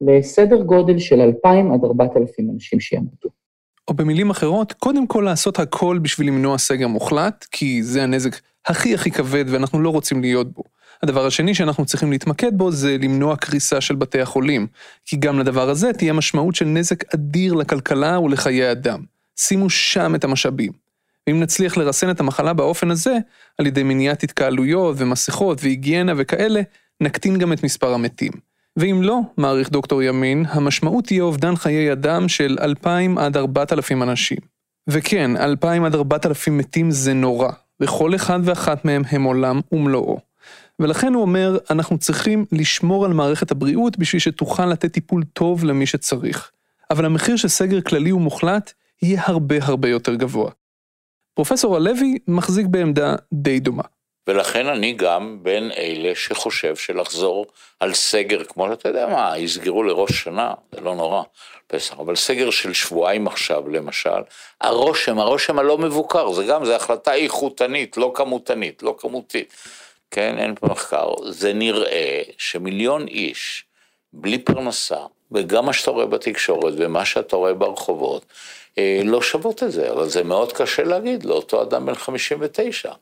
לסדר 0.00 0.62
גודל 0.62 0.98
של 0.98 1.20
2,000 1.20 1.72
עד 1.72 1.84
4,000 1.84 2.50
אנשים 2.54 2.80
שימותו. 2.80 3.28
או 3.88 3.94
במילים 3.94 4.30
אחרות, 4.30 4.72
קודם 4.72 5.06
כל 5.06 5.22
לעשות 5.24 5.58
הכל 5.58 5.98
בשביל 6.02 6.26
למנוע 6.26 6.58
סגר 6.58 6.88
מוחלט, 6.88 7.46
כי 7.50 7.82
זה 7.82 8.02
הנזק 8.02 8.40
הכי 8.66 8.94
הכי 8.94 9.10
כבד 9.10 9.44
ואנחנו 9.48 9.80
לא 9.80 9.90
רוצים 9.90 10.20
להיות 10.20 10.52
בו. 10.52 10.62
הדבר 11.02 11.26
השני 11.26 11.54
שאנחנו 11.54 11.84
צריכים 11.84 12.10
להתמקד 12.10 12.58
בו 12.58 12.72
זה 12.72 12.96
למנוע 13.00 13.36
קריסה 13.36 13.80
של 13.80 13.94
בתי 13.94 14.20
החולים, 14.20 14.66
כי 15.04 15.16
גם 15.16 15.38
לדבר 15.38 15.68
הזה 15.68 15.92
תהיה 15.92 16.12
משמעות 16.12 16.54
של 16.54 16.64
נזק 16.64 17.14
אדיר 17.14 17.54
לכלכלה 17.54 18.20
ולחיי 18.20 18.72
אדם. 18.72 19.04
שימו 19.36 19.70
שם 19.70 20.14
את 20.14 20.24
המשאבים. 20.24 20.72
ואם 21.26 21.40
נצליח 21.40 21.76
לרסן 21.76 22.10
את 22.10 22.20
המחלה 22.20 22.52
באופן 22.52 22.90
הזה, 22.90 23.18
על 23.58 23.66
ידי 23.66 23.82
מניעת 23.82 24.22
התקהלויות 24.22 24.96
ומסכות 24.98 25.58
והיגיינה 25.62 26.12
וכאלה, 26.16 26.60
נקטין 27.00 27.38
גם 27.38 27.52
את 27.52 27.64
מספר 27.64 27.94
המתים. 27.94 28.32
ואם 28.76 29.00
לא, 29.02 29.20
מעריך 29.36 29.70
דוקטור 29.70 30.02
ימין, 30.02 30.44
המשמעות 30.48 31.04
תהיה 31.04 31.22
אובדן 31.22 31.56
חיי 31.56 31.92
אדם 31.92 32.28
של 32.28 32.56
2,000 32.60 33.18
עד 33.18 33.36
4,000 33.36 34.02
אנשים. 34.02 34.38
וכן, 34.88 35.36
2,000 35.36 35.84
עד 35.84 35.94
4,000 35.94 36.58
מתים 36.58 36.90
זה 36.90 37.12
נורא, 37.14 37.48
וכל 37.80 38.14
אחד 38.14 38.40
ואחת 38.42 38.84
מהם 38.84 39.02
הם 39.10 39.22
עולם 39.22 39.60
ומלואו. 39.72 40.20
ולכן 40.78 41.14
הוא 41.14 41.22
אומר, 41.22 41.58
אנחנו 41.70 41.98
צריכים 41.98 42.44
לשמור 42.52 43.04
על 43.04 43.12
מערכת 43.12 43.50
הבריאות 43.50 43.98
בשביל 43.98 44.20
שתוכל 44.20 44.66
לתת 44.66 44.92
טיפול 44.92 45.24
טוב 45.32 45.64
למי 45.64 45.86
שצריך. 45.86 46.50
אבל 46.90 47.04
המחיר 47.04 47.36
של 47.36 47.48
סגר 47.48 47.80
כללי 47.80 48.12
ומוחלט 48.12 48.72
יהיה 49.02 49.22
הרבה 49.24 49.56
הרבה 49.62 49.88
יותר 49.88 50.14
גבוה. 50.14 50.50
פרופסור 51.34 51.76
הלוי 51.76 52.18
מחזיק 52.28 52.66
בעמדה 52.66 53.14
די 53.32 53.60
דומה. 53.60 53.82
ולכן 54.26 54.66
אני 54.66 54.92
גם 54.92 55.38
בין 55.42 55.70
אלה 55.76 56.14
שחושב 56.14 56.76
שלחזור 56.76 57.46
על 57.80 57.94
סגר, 57.94 58.44
כמו 58.44 58.68
שאתה 58.70 58.88
יודע 58.88 59.06
מה, 59.06 59.38
יסגרו 59.38 59.82
לראש 59.82 60.12
שנה, 60.12 60.54
זה 60.72 60.80
לא 60.80 60.94
נורא, 60.94 61.22
פסח, 61.66 62.00
אבל 62.00 62.16
סגר 62.16 62.50
של 62.50 62.72
שבועיים 62.72 63.26
עכשיו, 63.26 63.68
למשל, 63.68 64.20
הרושם, 64.60 65.18
הרושם 65.18 65.58
הלא 65.58 65.78
מבוקר, 65.78 66.32
זה 66.32 66.44
גם, 66.44 66.64
זה 66.64 66.76
החלטה 66.76 67.14
איכותנית, 67.14 67.96
לא 67.96 68.12
כמותנית, 68.14 68.82
לא 68.82 68.94
כמותית, 68.98 69.54
כן, 70.10 70.38
אין 70.38 70.54
פה 70.54 70.66
מחקר, 70.66 71.14
זה 71.30 71.52
נראה 71.52 72.22
שמיליון 72.38 73.08
איש, 73.08 73.64
בלי 74.12 74.38
פרנסה, 74.38 75.00
וגם 75.32 75.66
מה 75.66 75.72
שאתה 75.72 75.90
רואה 75.90 76.06
בתקשורת 76.06 76.74
ומה 76.76 77.04
שאתה 77.04 77.36
רואה 77.36 77.54
ברחובות, 77.54 78.24
אה, 78.78 79.00
לא 79.04 79.22
שוות 79.22 79.62
את 79.62 79.72
זה, 79.72 79.92
אבל 79.92 80.08
זה 80.08 80.22
מאוד 80.22 80.52
קשה 80.52 80.84
להגיד 80.84 81.24
לאותו 81.24 81.62
אדם 81.62 81.86
בן 81.86 81.94
59. 81.94 82.92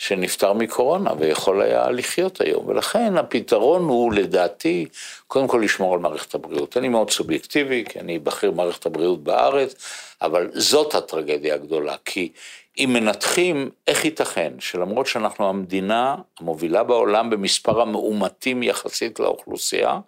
שנפטר 0.00 0.52
מקורונה 0.52 1.10
ויכול 1.18 1.62
היה 1.62 1.90
לחיות 1.90 2.40
היום. 2.40 2.68
ולכן 2.68 3.16
הפתרון 3.16 3.82
הוא 3.82 4.12
לדעתי, 4.12 4.86
קודם 5.26 5.48
כל 5.48 5.60
לשמור 5.64 5.94
על 5.94 6.00
מערכת 6.00 6.34
הבריאות. 6.34 6.76
אני 6.76 6.88
מאוד 6.88 7.10
סובייקטיבי, 7.10 7.84
כי 7.88 8.00
אני 8.00 8.18
בכיר 8.18 8.50
מערכת 8.50 8.86
הבריאות 8.86 9.24
בארץ, 9.24 9.74
אבל 10.22 10.50
זאת 10.54 10.94
הטרגדיה 10.94 11.54
הגדולה, 11.54 11.94
כי 12.04 12.32
אם 12.78 12.90
מנתחים, 12.92 13.70
איך 13.86 14.04
ייתכן 14.04 14.52
שלמרות 14.58 15.06
שאנחנו 15.06 15.48
המדינה 15.48 16.16
המובילה 16.40 16.82
בעולם 16.82 17.30
במספר 17.30 17.80
המאומתים 17.80 18.62
יחסית 18.62 19.20
לאוכלוסייה, 19.20 19.98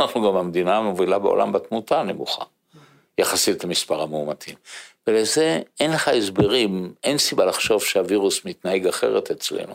אנחנו 0.00 0.22
גם 0.22 0.36
המדינה 0.36 0.76
המובילה 0.76 1.18
בעולם 1.18 1.52
בתמותה 1.52 2.00
הנמוכה, 2.00 2.44
יחסית 3.18 3.64
למספר 3.64 4.02
המאומתים. 4.02 4.54
ולזה 5.10 5.60
אין 5.80 5.90
לך 5.90 6.08
הסברים, 6.08 6.92
אין 7.04 7.18
סיבה 7.18 7.44
לחשוב 7.44 7.82
שהווירוס 7.84 8.44
מתנהג 8.44 8.86
אחרת 8.86 9.30
אצלנו. 9.30 9.74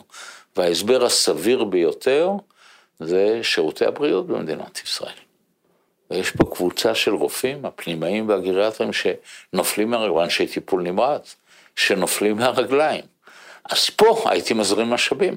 וההסבר 0.56 1.04
הסביר 1.04 1.64
ביותר 1.64 2.30
זה 3.00 3.40
שירותי 3.42 3.84
הבריאות 3.84 4.26
במדינת 4.26 4.80
ישראל. 4.84 5.12
ויש 6.10 6.30
פה 6.30 6.44
קבוצה 6.54 6.94
של 6.94 7.14
רופאים, 7.14 7.64
הפנימאים 7.64 8.28
והגריאטרים, 8.28 8.90
שנופלים 8.92 9.90
מהרגליים, 9.90 10.24
אנשי 10.24 10.46
טיפול 10.46 10.82
נמרץ, 10.82 11.36
שנופלים 11.76 12.36
מהרגליים. 12.36 13.04
אז 13.70 13.90
פה 13.90 14.24
הייתי 14.30 14.54
מזרים 14.54 14.90
משאבים. 14.90 15.34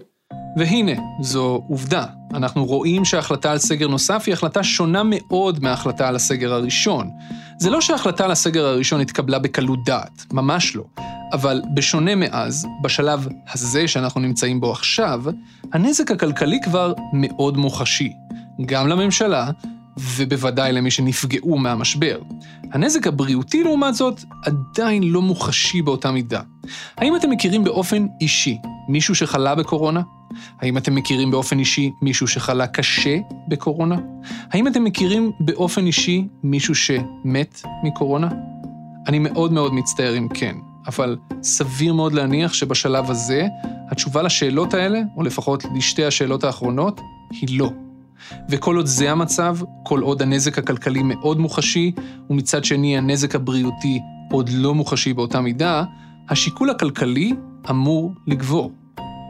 והנה, 0.57 0.91
זו 1.19 1.63
עובדה. 1.69 2.05
אנחנו 2.33 2.65
רואים 2.65 3.05
שההחלטה 3.05 3.51
על 3.51 3.57
סגר 3.57 3.87
נוסף 3.87 4.23
היא 4.25 4.33
החלטה 4.33 4.63
שונה 4.63 5.01
מאוד 5.05 5.63
מההחלטה 5.63 6.07
על 6.07 6.15
הסגר 6.15 6.53
הראשון. 6.53 7.09
זה 7.59 7.69
לא 7.69 7.81
שההחלטה 7.81 8.25
על 8.25 8.31
הסגר 8.31 8.65
הראשון 8.65 9.01
התקבלה 9.01 9.39
בקלות 9.39 9.79
דעת, 9.85 10.25
ממש 10.33 10.75
לא. 10.75 10.83
אבל 11.33 11.61
בשונה 11.73 12.15
מאז, 12.15 12.67
בשלב 12.81 13.27
הזה 13.53 13.87
שאנחנו 13.87 14.21
נמצאים 14.21 14.61
בו 14.61 14.71
עכשיו, 14.71 15.23
הנזק 15.73 16.11
הכלכלי 16.11 16.59
כבר 16.63 16.93
מאוד 17.13 17.57
מוחשי. 17.57 18.13
גם 18.65 18.87
לממשלה, 18.87 19.51
ובוודאי 19.97 20.73
למי 20.73 20.91
שנפגעו 20.91 21.57
מהמשבר. 21.57 22.19
הנזק 22.73 23.07
הבריאותי, 23.07 23.63
לעומת 23.63 23.95
זאת, 23.95 24.21
עדיין 24.45 25.03
לא 25.03 25.21
מוחשי 25.21 25.81
באותה 25.81 26.11
מידה. 26.11 26.41
האם 26.97 27.15
אתם 27.15 27.29
מכירים 27.29 27.63
באופן 27.63 28.07
אישי 28.21 28.57
מישהו 28.87 29.15
שחלה 29.15 29.55
בקורונה? 29.55 30.01
האם 30.61 30.77
אתם 30.77 30.95
מכירים 30.95 31.31
באופן 31.31 31.59
אישי 31.59 31.91
מישהו 32.01 32.27
שחלה 32.27 32.67
קשה 32.67 33.17
בקורונה? 33.47 33.97
האם 34.51 34.67
אתם 34.67 34.83
מכירים 34.83 35.31
באופן 35.39 35.85
אישי 35.85 36.27
מישהו 36.43 36.75
שמת 36.75 37.61
מקורונה? 37.83 38.29
אני 39.07 39.19
מאוד 39.19 39.53
מאוד 39.53 39.73
מצטער 39.73 40.17
אם 40.17 40.27
כן, 40.33 40.55
אבל 40.87 41.17
סביר 41.43 41.93
מאוד 41.93 42.13
להניח 42.13 42.53
שבשלב 42.53 43.11
הזה, 43.11 43.47
התשובה 43.91 44.21
לשאלות 44.21 44.73
האלה, 44.73 45.01
או 45.17 45.23
לפחות 45.23 45.63
לשתי 45.75 46.05
השאלות 46.05 46.43
האחרונות, 46.43 47.01
היא 47.31 47.59
לא. 47.59 47.71
וכל 48.49 48.75
עוד 48.75 48.85
זה 48.85 49.11
המצב, 49.11 49.57
כל 49.83 50.01
עוד 50.01 50.21
הנזק 50.21 50.57
הכלכלי 50.57 51.03
מאוד 51.03 51.39
מוחשי, 51.39 51.91
ומצד 52.29 52.63
שני 52.63 52.97
הנזק 52.97 53.35
הבריאותי 53.35 53.99
עוד 54.31 54.49
לא 54.53 54.75
מוחשי 54.75 55.13
באותה 55.13 55.41
מידה, 55.41 55.83
השיקול 56.29 56.69
הכלכלי 56.69 57.33
אמור 57.69 58.13
לגבור. 58.27 58.71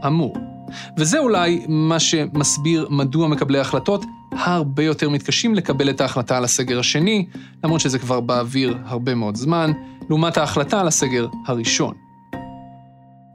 אמור. 0.06 0.49
וזה 0.98 1.18
אולי 1.18 1.64
מה 1.68 2.00
שמסביר 2.00 2.86
מדוע 2.90 3.28
מקבלי 3.28 3.58
ההחלטות 3.58 4.04
הרבה 4.32 4.82
יותר 4.82 5.08
מתקשים 5.08 5.54
לקבל 5.54 5.90
את 5.90 6.00
ההחלטה 6.00 6.36
על 6.36 6.44
הסגר 6.44 6.78
השני, 6.78 7.26
למרות 7.64 7.80
שזה 7.80 7.98
כבר 7.98 8.20
באוויר 8.20 8.76
הרבה 8.84 9.14
מאוד 9.14 9.36
זמן, 9.36 9.72
לעומת 10.08 10.36
ההחלטה 10.36 10.80
על 10.80 10.88
הסגר 10.88 11.26
הראשון. 11.46 11.94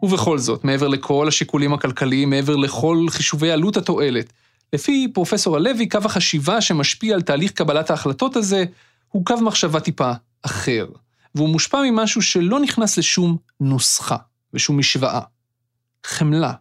ובכל 0.03 0.37
זאת, 0.37 0.63
מעבר 0.63 0.87
לכל 0.87 1.27
השיקולים 1.27 1.73
הכלכליים, 1.73 2.29
מעבר 2.29 2.55
לכל 2.55 3.05
חישובי 3.09 3.51
עלות 3.51 3.77
התועלת, 3.77 4.33
לפי 4.73 5.07
פרופסור 5.13 5.55
הלוי, 5.55 5.89
קו 5.89 5.99
החשיבה 6.05 6.61
שמשפיע 6.61 7.15
על 7.15 7.21
תהליך 7.21 7.51
קבלת 7.51 7.89
ההחלטות 7.89 8.35
הזה, 8.35 8.65
הוא 9.09 9.25
קו 9.25 9.35
מחשבה 9.41 9.79
טיפה 9.79 10.11
אחר, 10.41 10.87
והוא 11.35 11.49
מושפע 11.49 11.81
ממשהו 11.91 12.21
שלא 12.21 12.59
נכנס 12.59 12.97
לשום 12.97 13.37
נוסחה 13.59 14.17
ושום 14.53 14.77
משוואה. 14.77 15.21
חמלה. 16.05 16.53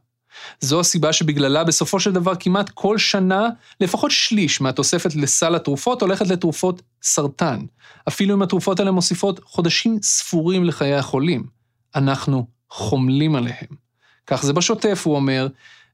זו 0.61 0.81
הסיבה 0.81 1.13
שבגללה 1.13 1.65
בסופו 1.65 2.01
של 2.01 2.13
דבר 2.13 2.33
כמעט 2.41 2.71
כל 2.71 2.99
שנה, 2.99 3.49
לפחות 3.81 4.11
שליש 4.11 4.61
מהתוספת 4.61 5.15
לסל 5.15 5.55
התרופות 5.55 6.03
הולכת 6.03 6.27
לתרופות 6.27 6.83
סרטן. 7.03 7.61
אפילו 8.09 8.35
אם 8.35 8.43
התרופות 8.43 8.81
האלה 8.81 8.91
מוסיפות 8.91 9.41
חודשים 9.45 9.99
ספורים 10.03 10.65
לחיי 10.65 10.95
החולים. 10.95 11.47
אנחנו 11.95 12.47
חומלים 12.71 13.37
עליהם. 13.37 13.85
כך 14.27 14.43
זה 14.43 14.53
בשוטף, 14.53 15.03
הוא 15.05 15.17
אומר, 15.17 15.47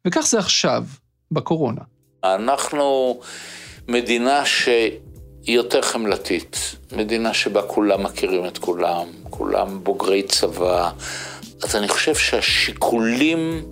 וכך 0.05 0.21
זה 0.21 0.39
עכשיו, 0.39 0.85
בקורונה. 1.31 1.81
אנחנו 2.25 3.21
מדינה 3.89 4.47
שהיא 4.47 4.91
יותר 5.47 5.83
חמלתית, 5.83 6.77
מדינה 6.93 7.35
שבה 7.35 7.63
כולם 7.63 8.03
מכירים 8.03 8.47
את 8.47 8.59
כולם, 8.59 9.07
כולם 9.31 9.85
בוגרי 9.85 10.23
צבא, 10.23 10.91
אז 11.63 11.77
אני 11.77 11.89
חושב 11.89 12.15
שהשיקולים 12.15 13.63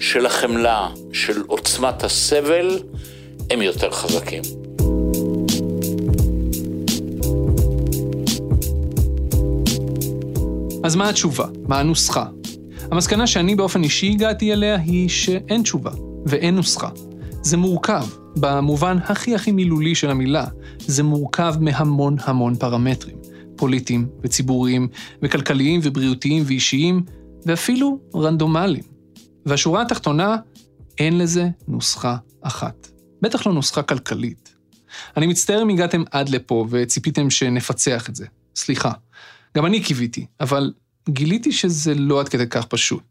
של 0.00 0.26
החמלה, 0.26 0.88
של 1.12 1.42
עוצמת 1.46 2.04
הסבל, 2.04 2.78
הם 3.50 3.62
יותר 3.62 3.90
חזקים. 3.90 4.42
אז 10.84 10.96
מה 10.96 11.08
התשובה? 11.08 11.46
מה 11.68 11.80
הנוסחה? 11.80 12.26
המסקנה 12.90 13.26
שאני 13.26 13.54
באופן 13.54 13.82
אישי 13.84 14.10
הגעתי 14.10 14.52
אליה 14.52 14.76
היא 14.76 15.08
שאין 15.08 15.62
תשובה 15.62 15.90
ואין 16.26 16.54
נוסחה. 16.54 16.88
זה 17.42 17.56
מורכב, 17.56 18.04
במובן 18.36 18.96
הכי 19.04 19.34
הכי 19.34 19.52
מילולי 19.52 19.94
של 19.94 20.10
המילה, 20.10 20.46
זה 20.78 21.02
מורכב 21.02 21.54
מהמון 21.60 22.16
המון 22.20 22.54
פרמטרים, 22.56 23.16
פוליטיים 23.56 24.08
וציבוריים 24.22 24.88
וכלכליים 25.22 25.80
ובריאותיים 25.84 26.42
ואישיים, 26.46 27.02
ואפילו 27.46 27.98
רנדומליים. 28.14 28.89
והשורה 29.50 29.82
התחתונה, 29.82 30.36
אין 30.98 31.18
לזה 31.18 31.48
נוסחה 31.68 32.16
אחת. 32.42 32.88
בטח 33.22 33.46
לא 33.46 33.52
נוסחה 33.52 33.82
כלכלית. 33.82 34.54
אני 35.16 35.26
מצטער 35.26 35.62
אם 35.62 35.68
הגעתם 35.68 36.02
עד 36.10 36.28
לפה 36.28 36.66
וציפיתם 36.70 37.30
שנפצח 37.30 38.08
את 38.08 38.16
זה. 38.16 38.26
סליחה. 38.56 38.92
גם 39.56 39.66
אני 39.66 39.82
קיוויתי, 39.82 40.26
אבל 40.40 40.72
גיליתי 41.08 41.52
שזה 41.52 41.94
לא 41.94 42.20
עד 42.20 42.28
כדי 42.28 42.46
כך 42.46 42.66
פשוט. 42.66 43.02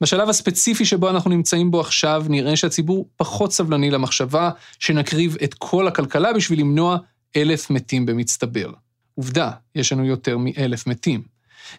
בשלב 0.00 0.28
הספציפי 0.28 0.84
שבו 0.84 1.10
אנחנו 1.10 1.30
נמצאים 1.30 1.70
בו 1.70 1.80
עכשיו, 1.80 2.24
נראה 2.28 2.56
שהציבור 2.56 3.08
פחות 3.16 3.52
סבלני 3.52 3.90
למחשבה 3.90 4.50
שנקריב 4.78 5.36
את 5.44 5.54
כל 5.54 5.88
הכלכלה 5.88 6.32
בשביל 6.32 6.60
למנוע 6.60 6.96
אלף 7.36 7.70
מתים 7.70 8.06
במצטבר. 8.06 8.72
עובדה, 9.14 9.50
יש 9.74 9.92
לנו 9.92 10.04
יותר 10.04 10.36
מאלף 10.38 10.86
מתים. 10.86 11.22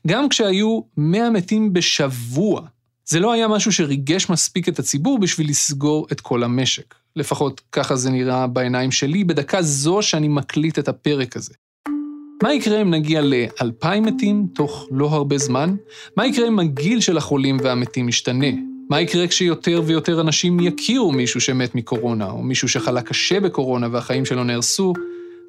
גם 0.07 0.29
כשהיו 0.29 0.81
מאה 0.97 1.29
מתים 1.29 1.73
בשבוע, 1.73 2.61
זה 3.11 3.19
לא 3.19 3.31
היה 3.31 3.47
משהו 3.47 3.71
שריגש 3.71 4.29
מספיק 4.29 4.69
את 4.69 4.79
הציבור 4.79 5.19
בשביל 5.19 5.49
לסגור 5.49 6.07
את 6.11 6.21
כל 6.21 6.43
המשק. 6.43 6.95
לפחות 7.15 7.61
ככה 7.71 7.95
זה 7.95 8.09
נראה 8.09 8.47
בעיניים 8.47 8.91
שלי 8.91 9.23
בדקה 9.23 9.61
זו 9.61 10.01
שאני 10.01 10.27
מקליט 10.27 10.79
את 10.79 10.87
הפרק 10.87 11.35
הזה. 11.35 11.53
מה 12.43 12.53
יקרה 12.53 12.81
אם 12.81 12.91
נגיע 12.91 13.21
לאלפיים 13.21 14.03
מתים 14.03 14.47
תוך 14.55 14.87
לא 14.91 15.07
הרבה 15.07 15.37
זמן? 15.37 15.75
מה 16.17 16.27
יקרה 16.27 16.47
אם 16.47 16.59
הגיל 16.59 17.01
של 17.01 17.17
החולים 17.17 17.57
והמתים 17.63 18.09
ישתנה? 18.09 18.47
מה 18.89 19.01
יקרה 19.01 19.27
כשיותר 19.27 19.81
ויותר 19.85 20.21
אנשים 20.21 20.59
יכירו 20.59 21.11
מישהו 21.11 21.41
שמת 21.41 21.75
מקורונה, 21.75 22.29
או 22.29 22.43
מישהו 22.43 22.69
שחלה 22.69 23.01
קשה 23.01 23.39
בקורונה 23.39 23.87
והחיים 23.91 24.25
שלו 24.25 24.43
נהרסו? 24.43 24.93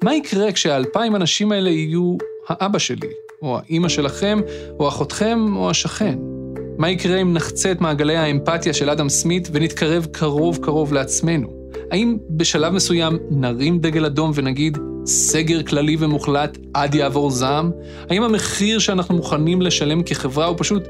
מה 0.03 0.15
יקרה 0.15 0.51
כשהאלפיים 0.51 1.15
אנשים 1.15 1.51
האלה 1.51 1.69
יהיו 1.69 2.17
האבא 2.49 2.79
שלי, 2.79 3.09
או 3.41 3.57
האימא 3.57 3.89
שלכם, 3.89 4.39
או 4.79 4.87
אחותכם, 4.87 5.55
או 5.55 5.69
השכן? 5.69 6.32
מה 6.77 6.89
יקרה 6.89 7.21
אם 7.21 7.33
נחצה 7.33 7.71
את 7.71 7.81
מעגלי 7.81 8.15
האמפתיה 8.15 8.73
של 8.73 8.89
אדם 8.89 9.09
סמית 9.09 9.49
ונתקרב 9.51 10.07
קרוב 10.11 10.57
קרוב 10.61 10.93
לעצמנו? 10.93 11.47
האם 11.91 12.17
בשלב 12.29 12.73
מסוים 12.73 13.17
נרים 13.29 13.79
דגל 13.79 14.05
אדום 14.05 14.31
ונגיד, 14.35 14.77
סגר 15.05 15.63
כללי 15.63 15.95
ומוחלט 15.99 16.57
עד 16.73 16.95
יעבור 16.95 17.31
זעם? 17.31 17.71
האם 18.09 18.23
המחיר 18.23 18.79
שאנחנו 18.79 19.15
מוכנים 19.15 19.61
לשלם 19.61 20.03
כחברה 20.03 20.45
הוא 20.45 20.55
פשוט 20.59 20.83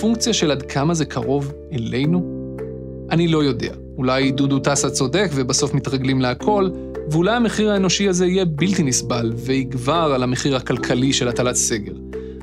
פונקציה 0.00 0.32
של 0.32 0.50
עד 0.50 0.62
כמה 0.62 0.94
זה 0.94 1.04
קרוב 1.04 1.52
אלינו? 1.72 2.46
אני 3.10 3.28
לא 3.28 3.44
יודע. 3.44 3.72
אולי 3.98 4.30
דודו 4.30 4.58
טסה 4.58 4.90
צודק 4.90 5.30
ובסוף 5.34 5.74
מתרגלים 5.74 6.20
להכל, 6.20 6.68
ואולי 7.10 7.36
המחיר 7.36 7.70
האנושי 7.70 8.08
הזה 8.08 8.26
יהיה 8.26 8.44
בלתי 8.44 8.82
נסבל 8.82 9.32
ויגבר 9.36 10.12
על 10.14 10.22
המחיר 10.22 10.56
הכלכלי 10.56 11.12
של 11.12 11.28
הטלת 11.28 11.54
סגר. 11.54 11.92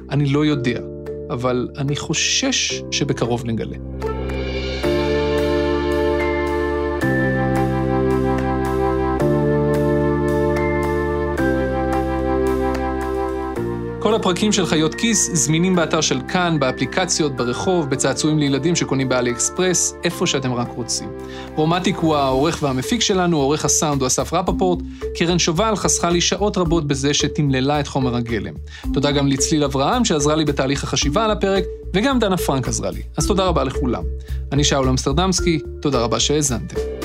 אני 0.10 0.26
לא 0.30 0.46
יודע, 0.46 0.80
אבל 1.30 1.68
אני 1.78 1.96
חושש 1.96 2.84
שבקרוב 2.92 3.46
נגלה. 3.46 3.78
כל 14.00 14.16
הפרקים 14.16 14.52
של 14.52 14.66
חיות 14.66 14.96
כיס 14.96 15.30
זמינים 15.34 15.76
באתר 15.76 16.02
של 16.02 16.22
כאן, 16.28 16.60
באפליקציות, 16.60 17.36
ברחוב, 17.36 17.90
בצעצועים 17.90 18.40
לילדים 18.40 18.76
שקונים 18.76 19.10
באלי 19.10 19.32
אקספרס, 19.32 19.94
איפה 20.04 20.28
שאתם 20.28 20.54
רק 20.54 20.68
רוצים. 20.76 21.10
רומטיק 21.56 21.98
הוא 21.98 22.16
העורך 22.16 22.60
והמפיק 22.64 23.02
שלנו, 23.02 23.38
עורך 23.38 23.66
הסאונד 23.66 24.02
הוא 24.02 24.08
אסף 24.08 24.34
רפפורט, 24.34 24.80
קרן 25.16 25.40
שובל 25.40 25.76
חסכה 25.76 26.10
לי 26.10 26.22
שעות 26.22 26.58
רבות 26.58 26.88
בזה 26.88 27.14
שתמללה 27.14 27.80
את 27.80 27.88
חומר 27.88 28.16
הגלם. 28.16 28.54
תודה 28.94 29.12
גם 29.12 29.28
לצליל 29.28 29.64
אברהם 29.64 30.06
שעזרה 30.06 30.36
לי 30.36 30.46
בתהליך 30.46 30.84
החשיבה 30.84 31.26
על 31.26 31.32
הפרק, 31.32 31.64
וגם 31.94 32.20
דנה 32.20 32.38
פרנק 32.38 32.68
עזרה 32.68 32.92
לי. 32.92 33.02
אז 33.18 33.28
תודה 33.28 33.46
רבה 33.46 33.64
לכולם. 33.64 34.04
אני 34.52 34.64
שאול 34.64 34.90
אמסטרדמסקי, 34.90 35.60
תודה 35.82 36.00
רבה 36.00 36.20
שהאזנתם. 36.20 36.97